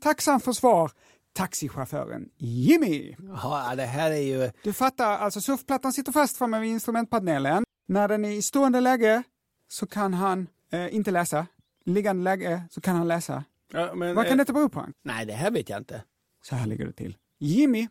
[0.00, 0.90] Tacksam för svar,
[1.32, 3.14] taxichauffören Jimmy.
[3.42, 4.50] Ja, det här är ju...
[4.62, 7.64] Du fattar, alltså surfplattan sitter fast framme vid instrumentpanelen.
[7.88, 9.22] När den är i stående läge
[9.68, 11.46] så kan han eh, inte läsa.
[11.84, 13.44] Liggande läge så kan han läsa.
[13.72, 14.86] Ja, men, Vad kan eh, detta bero på?
[15.04, 16.02] Nej, det här vet jag inte.
[16.42, 17.16] Så här ligger det till.
[17.38, 17.88] Jimmy,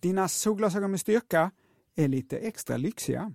[0.00, 1.50] dina solglasögon med styrka
[1.98, 3.32] är lite extra lyxiga.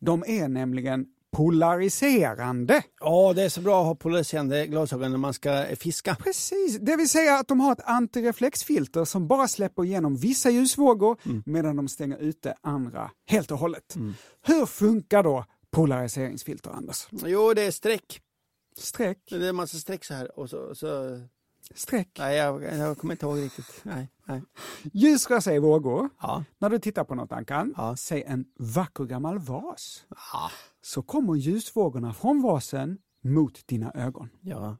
[0.00, 2.82] De är nämligen polariserande.
[3.00, 6.14] Ja, det är så bra att ha polariserande glasögon när man ska fiska.
[6.14, 11.18] Precis, det vill säga att de har ett antireflexfilter som bara släpper igenom vissa ljusvågor
[11.24, 11.42] Mm.
[11.46, 13.96] medan de stänger ute andra helt och hållet.
[14.42, 17.06] Hur funkar då polariseringsfilter, Anders?
[17.26, 18.20] Jo, det är streck.
[18.76, 19.18] Streck?
[19.30, 20.74] Det är en massa streck så här och så...
[20.74, 21.20] så...
[21.74, 22.16] Streck?
[22.18, 23.80] Nej, jag, jag kommer inte ihåg riktigt.
[23.82, 24.42] Nej, nej.
[24.82, 26.10] Ljus rör sig i vågor.
[26.20, 26.44] Ja.
[26.58, 27.96] När du tittar på något, Ankan, Ja.
[27.96, 30.50] säg en vacker gammal vas, Ja.
[30.82, 34.28] så kommer ljusvågorna från vasen mot dina ögon.
[34.40, 34.76] ja.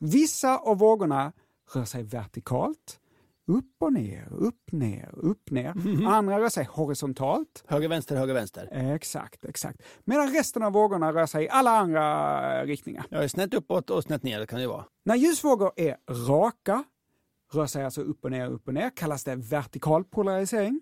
[0.00, 1.32] Vissa av vågorna
[1.74, 3.00] rör sig vertikalt,
[3.48, 5.74] upp och ner, upp, ner, upp, ner.
[5.74, 6.06] Mhm.
[6.06, 7.64] Andra rör sig horisontalt.
[7.66, 8.68] Höger, vänster, höger, vänster.
[8.94, 9.82] Exakt, exakt.
[10.04, 13.06] Medan resten av vågorna rör sig i alla andra riktningar.
[13.10, 14.84] Jag är snett uppåt och snett ner kan det vara.
[15.04, 15.96] När ljusvågor är
[16.28, 16.84] raka,
[17.52, 20.80] rör sig alltså upp och ner, upp och ner, kallas det vertikal polarisering.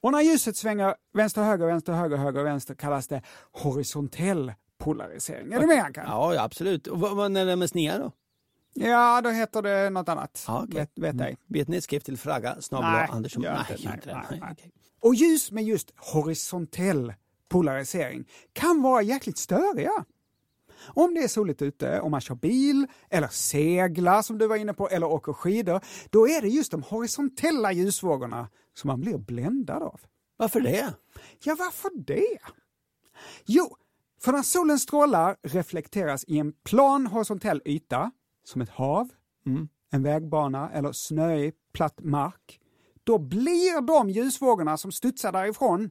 [0.00, 5.52] Och när ljuset svänger vänster, höger, vänster, höger, höger, vänster kallas det horisontell polarisering.
[5.52, 6.04] Är du med Ankan?
[6.08, 6.86] Ja, ja absolut.
[6.86, 8.12] Och vad, vad när det är snea då?
[8.80, 10.44] Ja, då heter det något annat.
[10.46, 10.80] Ja, okej.
[10.80, 11.36] Vet, vet ej.
[11.46, 13.42] Vet ni skrift till Fraga, snabel Nej, Andersson?
[13.42, 14.50] Nej, Nej, nej, Nej, nej.
[14.52, 14.72] okej.
[15.00, 17.14] Och ljus med just horisontell
[17.48, 20.04] polarisering kan vara jäkligt störiga.
[20.86, 24.74] Om det är soligt ute, om man kör bil, eller seglar som du var inne
[24.74, 29.82] på, eller åker skidor, då är det just de horisontella ljusvågorna som man blir bländad
[29.82, 30.00] av.
[30.36, 30.94] Varför det?
[31.44, 32.38] Ja, varför det?
[33.46, 33.76] Jo,
[34.20, 38.10] för när solens strålar reflekteras i en plan horisontell yta,
[38.48, 39.08] som ett hav,
[39.90, 42.60] en vägbana eller snöig platt mark,
[43.04, 45.90] då blir de ljusvågorna som studsar därifrån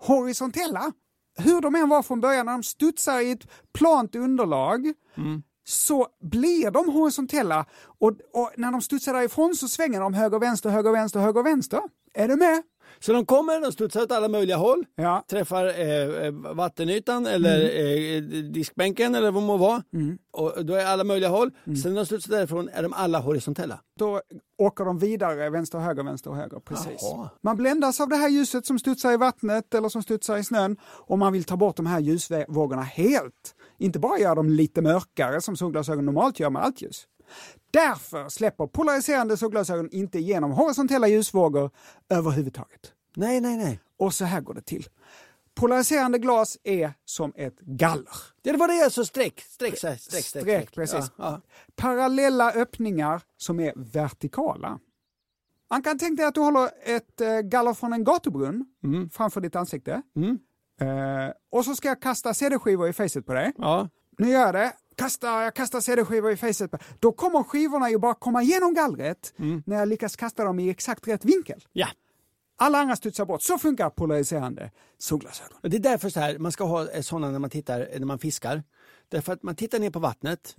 [0.00, 0.92] horisontella.
[1.38, 4.92] Hur de än var från början, när de studsar i ett plant underlag,
[5.64, 10.70] så blir de horisontella och, och när de studsar därifrån så svänger de höger, vänster,
[10.70, 11.80] höger, vänster, höger, vänster.
[12.14, 12.62] Är du med?
[13.00, 15.24] Så de kommer, de studsar åt alla möjliga håll, Ja.
[15.30, 17.60] träffar eh, eh, vattenytan eller
[18.16, 19.82] eh, diskbänken eller vad det må vara.
[20.32, 21.50] Och då är alla möjliga håll.
[21.82, 23.80] Sen när de studsar därifrån är de alla horisontella.
[23.98, 24.20] Då
[24.58, 26.60] åker de vidare vänster, höger, vänster, höger.
[26.60, 26.98] Precis.
[27.00, 27.28] Jaha.
[27.42, 30.76] Man bländas av det här ljuset som studsar i vattnet eller som studsar i snön
[31.06, 33.54] och man vill ta bort de här ljusvågorna helt.
[33.78, 37.04] Inte bara göra dem lite mörkare som solglasögon normalt gör med allt ljus.
[37.70, 41.70] Därför släpper polariserande solglasögon inte igenom horisontella ljusvågor
[42.08, 42.92] överhuvudtaget.
[43.16, 43.80] Nej, nej, nej.
[43.98, 44.86] Och så här går det till.
[45.54, 48.12] Polariserande glas är som ett galler.
[48.42, 50.98] Det var det, alltså streck, streck, streck, streck, Streck, precis.
[50.98, 51.40] Ja, ja.
[51.76, 54.78] Parallella öppningar som är vertikala.
[55.70, 58.66] Man kan tänka dig att du håller ett eh, galler från en gatubrunn
[59.12, 60.02] framför ditt ansikte.
[60.80, 63.52] Eh, och så ska jag kasta CD-skivor i facet på dig.
[63.58, 63.88] ja.
[64.18, 64.72] Nu gör jag det.
[64.98, 66.70] Kasta, jag kastar CD-skivor i facet.
[66.98, 69.34] Då kommer skivorna ju bara komma igenom gallret
[69.66, 71.64] när jag lyckas kasta dem i exakt rätt vinkel.
[71.72, 71.86] ja.
[72.60, 73.42] Alla andra studsar bort.
[73.42, 75.58] Så funkar polariserande solglasögon.
[75.62, 78.18] Det är därför så här, man ska ha eh, sådana när man tittar, när man
[78.18, 78.62] fiskar.
[79.08, 80.54] Därför att man tittar ner på vattnet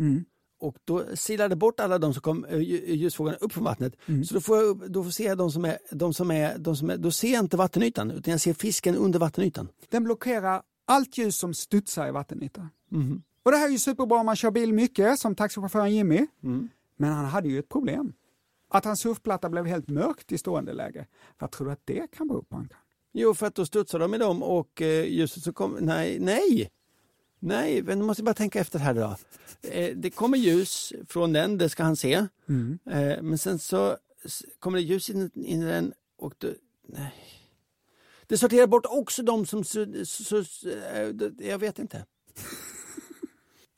[0.62, 3.93] och då silar det bort alla de som kom eh, lj- ljusfåglarna upp från vattnet.
[4.28, 6.89] Så då får jag, då får jag de som är, de som är, de som
[6.89, 9.67] är, då ser jag inte vattenytan utan jag ser fisken under vattenytan.
[9.89, 12.69] Den blockerar allt ljus som studsar i vattenytan.
[12.91, 13.21] Mhm.
[13.43, 16.28] Och det här är ju superbra om man kör bil mycket, som taxichauffören Jimmy.
[16.43, 16.69] Mm.
[16.97, 18.13] Men han hade ju ett problem.
[18.69, 21.08] Att hans surfplatta blev helt mörkt i stående läge.
[21.39, 22.56] Vad tror du att det kan bero på?
[22.56, 22.78] Ankan?
[23.12, 25.82] Jo, för att då studsar de i dem och eh, ljuset så kommer...
[25.82, 26.69] Nej, nej!
[27.39, 29.15] Nej, men måste jag bara tänka efter här då.
[29.69, 32.13] Eh, det kommer ljus från den, det ska han se.
[32.13, 33.97] Eh, men sen så
[34.60, 36.47] kommer det ljus in, in i den och då,
[36.88, 37.13] nej.
[38.28, 39.63] Det sorterar bort också de som...
[39.63, 42.06] Så, så, så, eh, det- jag vet inte.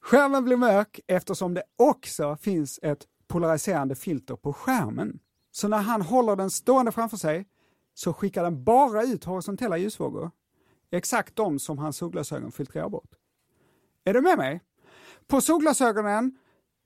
[0.04, 5.20] Skärmen blir mörk eftersom det också finns ett polariserande filter på skärmen.
[5.52, 7.46] Så när han håller den stående framför sig
[7.94, 10.32] så skickar den bara ut horisontella ljusvågor.
[10.92, 13.10] Exakt de som hans solglasögon filtrerar bort.
[14.04, 14.62] Är du med mig?
[15.28, 16.38] På solglasögonen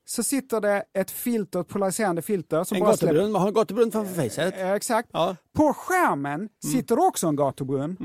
[0.05, 2.63] så sitter det ett filter, ett polariserande filter.
[2.63, 4.53] Som En bara släpper- gatubrunn, man har en gatubrunn framför facet.
[4.57, 5.09] Eh, Exakt.
[5.13, 5.35] Ja.
[5.53, 7.97] På skärmen sitter det också en gatubrunn.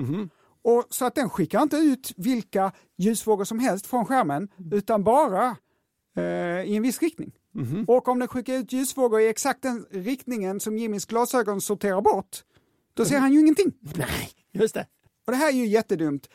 [0.62, 5.57] Och så att den skickar inte ut vilka ljusvågor som helst från skärmen, utan bara
[6.16, 7.33] eh, i en viss riktning.
[7.88, 12.44] Och om den skickar ut ljusvågor i exakt den riktningen som Jimmys glasögon sorterar bort,
[12.94, 13.73] då ser han ju ingenting.
[13.96, 14.87] Nej, just det.
[15.27, 16.29] Och det här är ju jättedumt.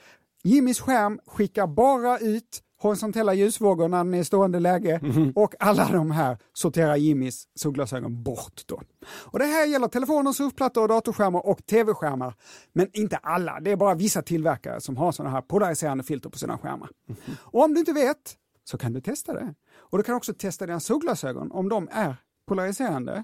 [0.44, 5.02] Jimmys skärm skickar bara ut horisontella ljusvågor när den är i stående läge
[5.36, 8.62] och alla de här sorterar Jimmys solglasögon bort.
[8.66, 8.82] Då.
[9.08, 12.34] Och det här gäller telefoner, surfplattor, datorskärmar och tv-skärmar.
[12.74, 16.38] Men inte alla, det är bara vissa tillverkare som har sådana här polariserande filter på
[16.38, 16.90] sina skärmar.
[17.36, 19.54] Och om du inte vet så kan du testa det.
[19.76, 22.16] Och du kan också testa dina solglasögon om de är
[22.48, 23.24] polariserande.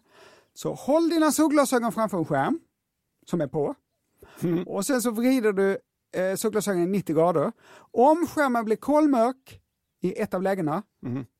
[0.54, 2.60] Så håll dina solglasögon framför en skärm
[3.26, 3.76] som är på.
[4.66, 5.78] Och sen så vrider du
[6.14, 7.52] eh, solglasögonen 90 grader.
[7.92, 9.60] Om skärmen blir kolmörk
[10.02, 10.84] i ett av lägena,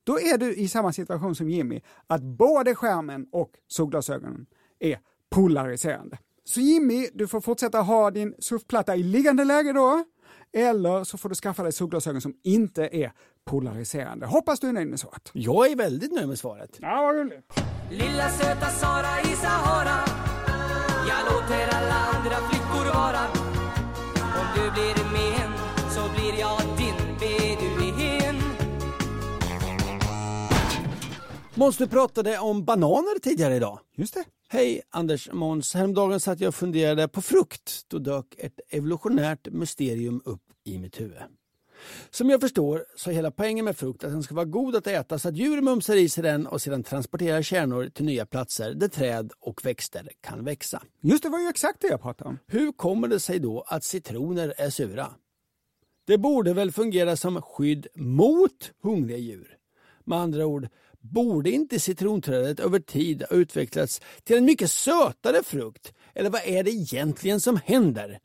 [0.04, 4.46] då är du i samma situation som Jimmy, att både skärmen och solglasögonen
[4.80, 6.18] är polariserande.
[6.44, 10.04] Så Jimmy, du får fortsätta ha din surfplatta i liggande läge då,
[10.54, 13.12] eller så får du skaffa dig solglasögon som inte är
[13.46, 14.26] polariserande.
[14.26, 15.30] Hoppas du är nöjd med svaret.
[15.34, 16.78] Jag är väldigt nöjd med svaret.
[16.82, 17.54] Ja, vad roligt.
[17.90, 20.06] Lilla söta Sara i Sahara
[21.08, 22.61] Jag låter alla andra Om
[24.76, 25.58] du blir min
[25.90, 28.42] så blir jag din beduin
[31.56, 33.80] Måns, du pratade om bananer tidigare idag.
[33.96, 34.24] Just det.
[34.50, 37.82] Hej Anders Måns, häromdagen satt jag och funderade på frukt.
[37.88, 41.18] Då dök ett evolutionärt mysterium upp i mitt huvud.
[42.10, 44.88] Som jag förstår så är hela poängen med frukt att den ska vara god att
[44.88, 48.74] äta så att djur mumsar i sig den och sedan transporterar kärnor till nya platser
[48.74, 50.84] där träd och växter kan växa.
[51.02, 52.40] Just det var ju exakt det jag pratade om.
[52.48, 55.08] Hur kommer det sig då att citroner är sura?
[56.08, 59.58] Det borde väl fungera som skydd mot hungriga djur?
[60.06, 60.68] Med andra ord,
[61.00, 65.94] borde inte citronträdet över tid ha utvecklats till en mycket sötare frukt?
[66.14, 68.20] Eller vad är det egentligen som händer?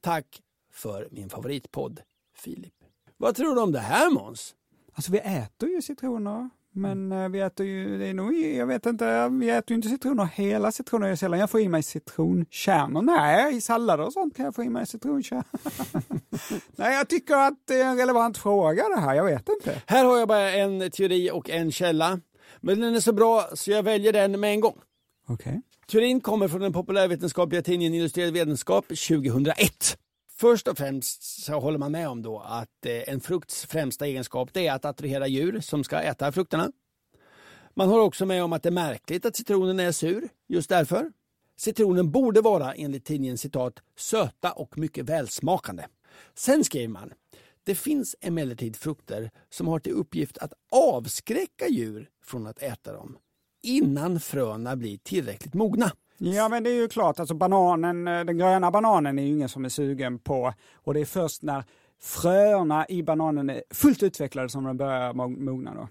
[0.00, 0.42] Tack
[0.72, 2.00] för min favoritpodd,
[2.36, 2.74] Filip.
[3.18, 4.54] Vad tror du om det här Måns?
[4.94, 8.86] Alltså vi äter ju citroner, men eh, vi äter ju, det är nog, jag vet
[8.86, 11.08] inte, vi äter ju inte citroner hela citroner.
[11.08, 13.02] Jag sällan jag får i mig citronkärnor.
[13.02, 15.44] Nej, i sallader och sånt kan jag få i mig citronkärnor.
[16.76, 19.82] Nej, jag tycker att det är en relevant fråga det här, jag vet inte.
[19.86, 22.20] Här har jag bara en teori och en källa.
[22.60, 24.76] Men den är så bra så jag väljer den med en gång.
[25.28, 25.62] Okej.
[25.86, 29.98] Teorin kommer från den populärvetenskapliga tidningen Illustrerad vetenskap 2001.
[30.40, 34.50] Först och främst så håller man med om då att eh, en frukts främsta egenskap
[34.52, 36.72] det är att attrahera djur som ska äta frukterna.
[37.74, 41.12] Man håller också med om att det är märkligt att citronen är sur, just därför.
[41.56, 45.84] Citronen borde vara, enligt tidningen citat, söta och mycket välsmakande.
[46.34, 47.12] Sen skriver man,
[47.64, 53.18] det finns emellertid frukter som har till uppgift att avskräcka djur från att äta dem
[53.62, 55.92] innan fröna blir tillräckligt mogna.
[56.18, 59.48] Ja, men det är ju klart, alltså bananen, eh, den gröna bananen är ju ingen
[59.48, 61.64] som är sugen på och det är först när
[62.00, 65.74] fröna i bananen är fullt utvecklade som de börjar mo- mogna.
[65.74, 65.88] Då.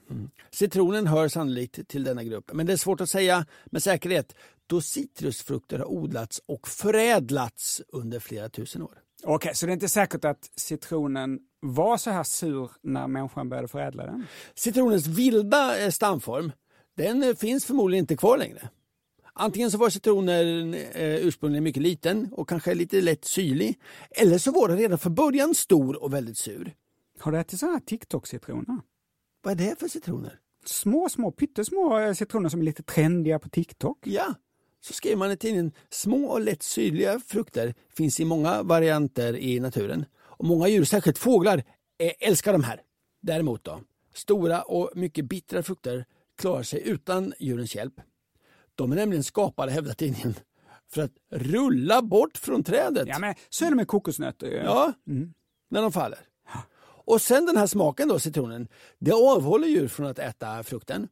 [0.51, 4.35] Citronen hör sannolikt till denna grupp, men det är svårt att säga med säkerhet
[4.67, 8.97] då citrusfrukter har odlats och förädlats under flera tusen år.
[9.23, 13.67] Okej, så det är inte säkert att citronen var så här sur när människan började
[13.67, 14.25] förädla den?
[14.55, 16.51] Citronens vilda eh, stamform
[16.97, 18.69] den eh, finns förmodligen inte kvar längre.
[19.37, 23.79] Antingen så var citronen eh, ursprungligen mycket liten och kanske lite lätt syrlig.
[24.11, 26.73] Eller så var den redan från början stor och väldigt sur.
[27.19, 28.81] Har du ätit sådana här TikTok-citroner?
[29.43, 30.39] Vad är det för citroner?
[30.65, 33.97] Små, små, pyttesmå eh, citroner som är lite trendiga på TikTok.
[34.03, 34.33] Ja,
[34.81, 35.71] så skriver man i tidningen.
[35.89, 40.05] Små och lätt syrliga frukter finns i många varianter i naturen.
[40.17, 41.63] Och många djur, särskilt fåglar,
[41.97, 42.81] eh, älskar de här.
[43.21, 43.81] Däremot då,
[44.13, 46.05] stora och mycket bittra frukter
[46.37, 47.93] klarar sig utan djurens hjälp.
[48.75, 50.35] De är nämligen skapade, hävdar tidningen,
[50.93, 53.07] för att rulla bort från trädet.
[53.07, 54.47] Ja, men så är det med kokosnötter.
[54.47, 54.53] ju.
[54.57, 54.93] Ja,
[55.69, 56.19] när de faller.
[57.07, 58.67] Och sen den här smaken då, citronen,
[58.99, 61.07] det avhåller djur från att äta frukten.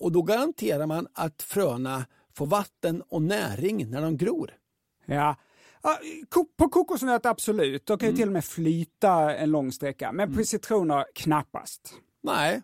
[0.00, 4.50] Och då garanterar man att fröna får vatten och näring när de gror.
[5.06, 5.36] Ja.
[6.56, 8.14] På kokosnöt absolut, de kan Mm.
[8.16, 10.12] ju till och med flyta en lång sträcka.
[10.12, 11.94] Men på citroner knappast.
[12.22, 12.62] Nej,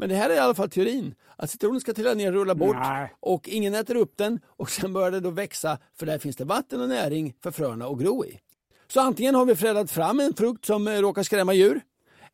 [0.00, 1.14] men det här är i alla fall teorin.
[1.36, 3.12] Att citronen ska trilla ner och rulla bort Nej.
[3.20, 6.44] och ingen äter upp den och sen börjar det då växa för där finns det
[6.44, 8.38] vatten och näring för fröna att gro i.
[8.88, 11.80] Så antingen har vi förädlat fram en frukt som eh, råkar skrämma djur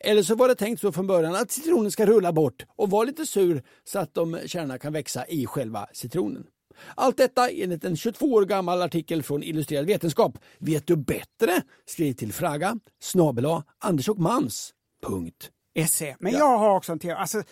[0.01, 3.05] eller så var det tänkt så från början att citronen ska rulla bort och vara
[3.05, 6.47] lite sur så att de kärnorna kan växa i själva citronen.
[6.95, 10.39] Allt detta enligt en 22 år gammal artikel från Illustrerad vetenskap.
[10.59, 11.62] Vet du bättre?
[11.87, 13.47] Skriv till fraga snabel
[15.85, 16.16] SE.
[16.20, 17.14] Men jag har också en teori.
[17.16, 17.43] Alltså,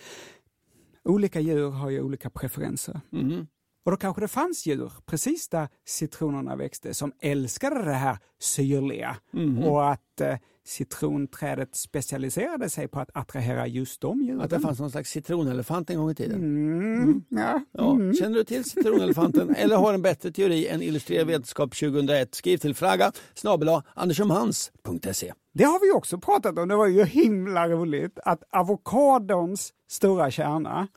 [1.05, 3.01] olika djur har ju olika preferenser.
[3.11, 3.47] Mhm.
[3.85, 9.17] Och då kanske det fanns djur precis där citronerna växte som älskade det här syrliga
[9.33, 9.59] Mhm.
[9.65, 10.37] och att eh,
[10.67, 14.41] citronträdet specialiserade sig på att attrahera just de djuren.
[14.41, 16.39] Att det fanns någon slags citronelefant en gång i tiden.
[16.41, 17.61] Mm, ja.
[17.73, 18.15] Ja, Mm.
[18.15, 22.35] Känner du till citronelefanten eller har en bättre teori än Illustrerad vetenskap 2001?
[22.35, 25.33] Skriv till fraga snabel andersomhans.se.
[25.55, 30.89] Det har vi också pratat om, det var ju himla roligt att avokadons stora kärna,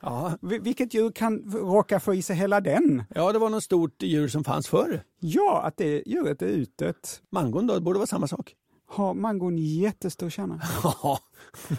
[0.42, 3.02] vi- vilket djur kan råka få i sig hela den?
[3.14, 5.02] Ja, det var något stort djur som fanns förr.
[5.20, 7.22] Ja, att det djuret är utdött.
[7.32, 8.54] Mangon då, det borde vara samma sak.
[8.90, 10.62] Har mangon jättestor kärna?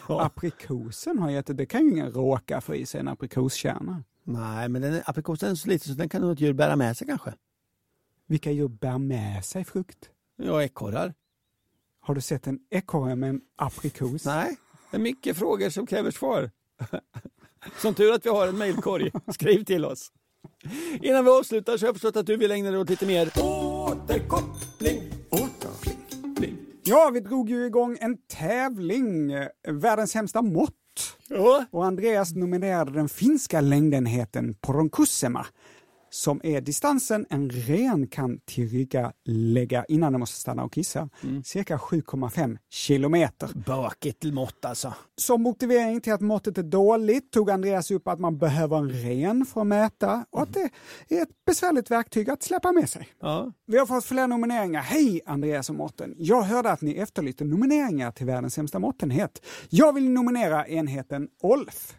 [0.07, 0.25] Ja.
[0.25, 1.53] Aprikosen har jätte...
[1.53, 4.03] Det kan ju ingen råka få i sig en aprikoskärna.
[4.23, 6.75] Nej, men den är, aprikosen är så liten så den kan nog ett djur bära
[6.75, 7.33] med sig kanske.
[8.27, 10.09] Vilka djur bär med sig frukt?
[10.37, 11.13] Ja, ekorrar.
[11.99, 14.25] Har du sett en ekorre med en aprikos?
[14.25, 14.57] Nej,
[14.91, 16.51] det är mycket frågor som kräver svar.
[17.81, 19.11] Som tur att vi har en mejlkorg.
[19.33, 20.11] Skriv till oss.
[21.01, 23.31] Innan vi avslutar så har jag förstått att du vill ägna dig åt lite mer
[23.37, 25.18] återkoppling.
[26.89, 29.31] Ja, vi drog ju igång en tävling,
[29.67, 30.73] Världens sämsta mått.
[31.71, 35.45] Och Andreas nominerade den finska längdenheten Poronkussema
[36.09, 41.09] som är distansen en ren kan tillryggalägga innan den måste stanna och kissa.
[41.45, 43.49] Cirka 7,5 kilometer.
[43.65, 44.93] Bökigt mått alltså.
[45.17, 49.45] Som motivering till att måttet är dåligt tog Andreas upp att man behöver en ren
[49.45, 50.69] för att mäta och att det
[51.09, 53.07] är ett besvärligt verktyg att släppa med sig.
[53.19, 53.53] Ja.
[53.65, 54.81] Vi har fått fler nomineringar.
[54.81, 56.15] Hej Andreas och Mårten!
[56.17, 59.45] Jag hörde att ni efterlyste nomineringar till världens sämsta måttenhet.
[59.69, 61.95] Jag vill nominera enheten OLF.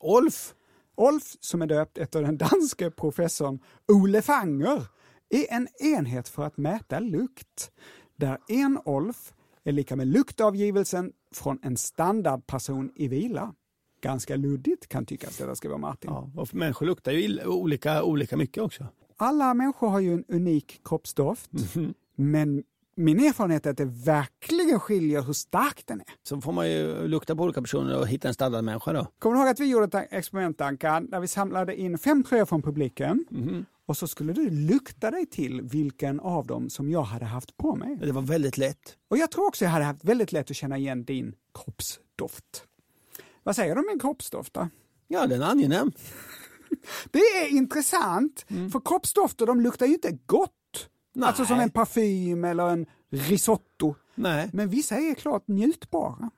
[0.00, 0.54] Olf?
[0.98, 4.86] OLF, som är döpt efter den danske professorn Ole Fanger,
[5.28, 7.70] är en enhet för att mäta lukt.
[8.16, 9.32] Där en OLF
[9.64, 13.54] är lika med luktavgivelsen från en standardperson i vila.
[14.00, 16.10] Ganska luddigt kan tyckas detta ska vara Martin.
[16.10, 18.86] Ja, och människor luktar ju olika, olika mycket också.
[19.16, 21.50] Alla människor har ju en unik kroppsdoft,
[22.14, 22.64] men
[22.98, 26.06] min erfarenhet är att det verkligen skiljer hur stark den är.
[26.22, 29.06] Så får man ju lukta på olika personer och hitta en standardmänniska då.
[29.18, 32.44] Kommer du ihåg att vi gjorde ett experiment, Anka, där vi samlade in fem tröjor
[32.44, 33.24] från publiken
[33.86, 37.76] och så skulle du lukta dig till vilken av dem som jag hade haft på
[37.76, 37.96] mig.
[37.96, 38.96] Det var väldigt lätt.
[39.08, 42.64] Och jag tror också jag hade haft väldigt lätt att känna igen din kroppsdoft.
[43.42, 44.68] Vad säger du om min kroppsdoft då?
[45.08, 45.92] Ja, den är angenäm.
[47.10, 50.52] Det är intressant, för kroppsdofter de luktar ju inte gott.
[51.18, 51.28] Nej.
[51.28, 53.94] Alltså som en parfym eller en risotto.
[54.14, 54.50] Nej.
[54.52, 56.30] Men vissa är klart njutbara.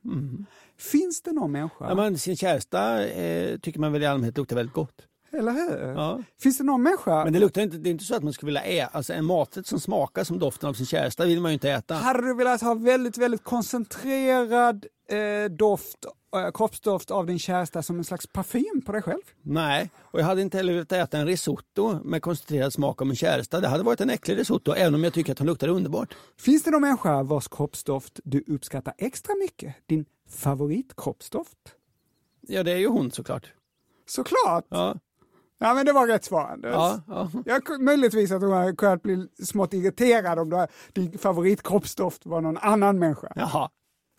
[0.78, 4.56] Finns det någon människa, Ja, men sin käresta eh, tycker man väl i allmänhet luktar
[4.56, 5.02] väldigt gott.
[5.32, 5.78] eller hur?
[5.92, 6.22] Ja.
[6.42, 8.48] Finns det någon människa, Men det luktar inte, det är inte så att man skulle
[8.48, 11.54] vilja äta, alltså en maträtt som smakar som doften av sin käresta vill man ju
[11.54, 11.94] inte äta.
[11.94, 16.06] hade du velat ha väldigt, väldigt koncentrerad eh, doft,
[16.54, 19.22] kroppsdoft av din käresta som en slags parfym på dig själv?
[19.42, 23.16] Nej, och jag hade inte heller velat äta en risotto med koncentrerad smak av min
[23.16, 23.60] käresta.
[23.60, 26.14] Det hade varit en äcklig risotto, även om jag tycker att hon luktar underbart.
[26.38, 29.74] Finns det någon människa vars kroppsdoft du uppskattar extra mycket?
[29.86, 31.58] Din favoritkroppsdoft?
[32.40, 33.52] Ja, det är ju hon såklart.
[34.06, 34.64] Såklart!
[34.68, 34.96] Ja,
[35.62, 36.72] Ja, men det var rätt svar, Anders.
[36.74, 37.30] ja, ja.
[37.46, 42.56] Jag, möjligtvis att hon hade kunnat bli smått irriterad om du, din favoritkroppsdoft var någon
[42.56, 43.32] annan människa.
[43.34, 43.70] Jaha.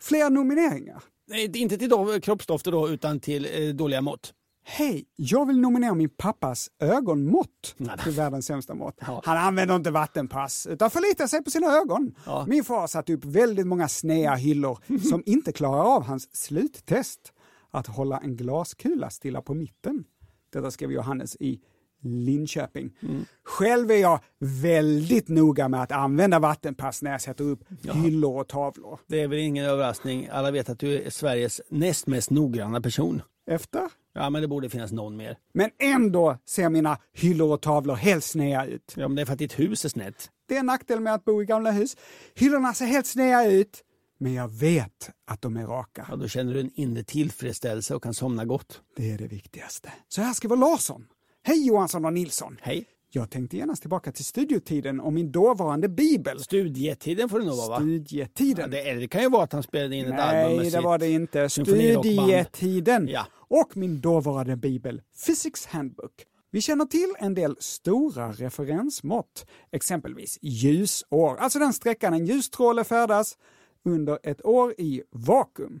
[0.02, 1.02] Fler nomineringar.
[1.28, 4.32] Nej, inte till do- kroppsdofter då, utan till eh, dåliga mått.
[4.64, 8.98] Hej, jag vill nominera min pappas ögonmått till världens sämsta mått.
[9.06, 9.22] Ja.
[9.24, 12.14] Han använder inte vattenpass utan förlitar sig på sina ögon.
[12.26, 12.44] Ja.
[12.48, 14.78] Min far satte upp väldigt många snea hyllor
[15.10, 17.32] som inte klarar av hans sluttest.
[17.70, 20.04] Att hålla en glaskula stilla på mitten.
[20.52, 21.60] Detta skrev Johannes i
[22.02, 22.90] Linköping.
[23.02, 23.24] Mm.
[23.44, 28.48] Själv är jag väldigt noga med att använda vattenpass när jag sätter upp hyllor och
[28.48, 28.98] tavlor.
[29.06, 30.28] Det är väl ingen överraskning.
[30.32, 33.22] Alla vet att du är Sveriges näst mest noggranna person.
[33.46, 33.88] Efter?
[34.14, 35.36] Ja, men det borde finnas någon mer.
[35.54, 38.94] Men ändå ser mina hyllor och tavlor helt snea ut.
[38.96, 40.30] Ja, men det är för att ditt hus är snett.
[40.48, 41.96] Det är en nackdel med att bo i gamla hus.
[42.34, 43.82] Hyllorna ser helt sneda ut,
[44.18, 46.06] men jag vet att de är raka.
[46.10, 48.80] Ja, då känner du en inre tillfredsställelse och kan somna gott.
[48.96, 49.92] Det är det viktigaste.
[50.08, 51.06] Så här skriver Larsson.
[51.44, 52.58] Hej Johansson och Nilsson!
[52.60, 52.84] Hej!
[53.10, 56.40] Jag tänkte genast tillbaka till studiotiden och min dåvarande bibel.
[56.40, 57.76] Studietiden får det nog vara va?
[57.76, 58.72] Studietiden.
[58.72, 60.70] Ja, det, det kan ju vara att han spelade in ett album Nej, med det
[60.70, 61.48] sitt var det inte.
[61.48, 63.08] Studietiden.
[63.08, 63.26] Ja.
[63.34, 66.12] Och min dåvarande bibel Physics Handbook.
[66.50, 73.38] Vi känner till en del stora referensmått, exempelvis ljusår, alltså den sträckan en ljusstråle färdas
[73.84, 75.80] under ett år i vakuum.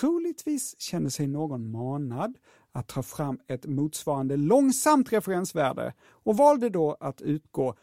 [0.00, 2.34] Troligtvis kände sig någon manad
[2.72, 7.74] att ta fram ett motsvarande långsamt referensvärde och valde då att utgå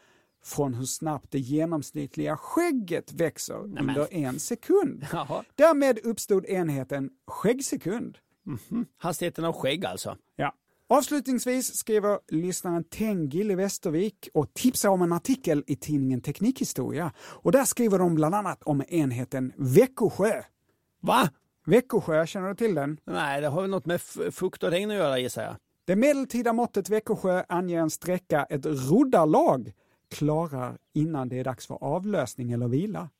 [0.44, 5.06] från hur snabbt det genomsnittliga skägget växer under en sekund.
[5.12, 5.44] Jaha.
[5.54, 8.18] Därmed uppstod enheten skäggsekund.
[8.98, 10.16] Hastigheten av skägg alltså.
[10.36, 10.54] Ja.
[10.90, 17.12] Avslutningsvis skriver lyssnaren Tengil i Västervik och tipsar om en artikel i tidningen Teknikhistoria.
[17.18, 20.42] Och där skriver de bland annat om enheten Växjö.
[21.00, 21.30] Va?
[21.68, 23.00] Växjö, känner du till den?
[23.04, 24.00] Nej, det har väl något med
[24.30, 25.56] fukt och regn att göra gissar jag.
[25.84, 29.72] Det medeltida måttet Växjö anger en sträcka ett roddarlag
[30.10, 33.10] klarar innan det är dags för avlösning eller vila.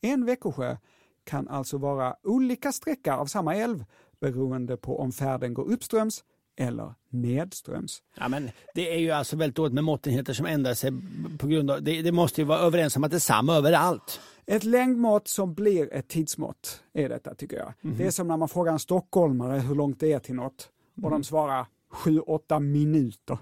[0.00, 0.76] En Växjö
[1.24, 3.84] kan alltså vara olika sträcka av samma älv
[4.20, 6.24] beroende på om färden går uppströms
[6.56, 8.02] eller nedströms.
[8.16, 10.92] Ja, men det är ju alltså väldigt dåligt med måttenheter som ändrar sig
[11.38, 11.82] på grund av...
[11.82, 14.20] Det, det måste ju vara överens om att det är samma överallt.
[14.46, 17.72] Ett längdmått som blir ett tidsmått är detta tycker jag.
[17.80, 20.68] Det är som när man frågar en stockholmare hur långt det är till något
[21.02, 23.38] och de svarar 7-8 minuter.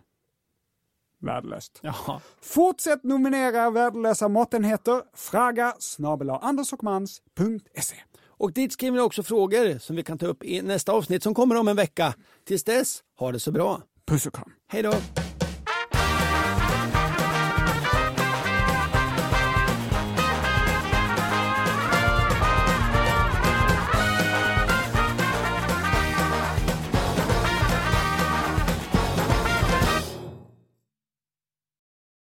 [1.20, 1.80] Värdelöst.
[1.82, 2.20] Jaha.
[2.40, 5.02] Fortsätt nominera värdelösa måttenheter.
[5.14, 7.96] Fraga snabel andersochmans.se.
[8.40, 11.34] Och dit skriver ni också frågor som vi kan ta upp i nästa avsnitt som
[11.34, 12.14] kommer om en vecka.
[12.46, 13.82] Tills dess, ha det så bra.
[14.06, 14.52] Puss och kram.
[14.68, 14.92] Hej då!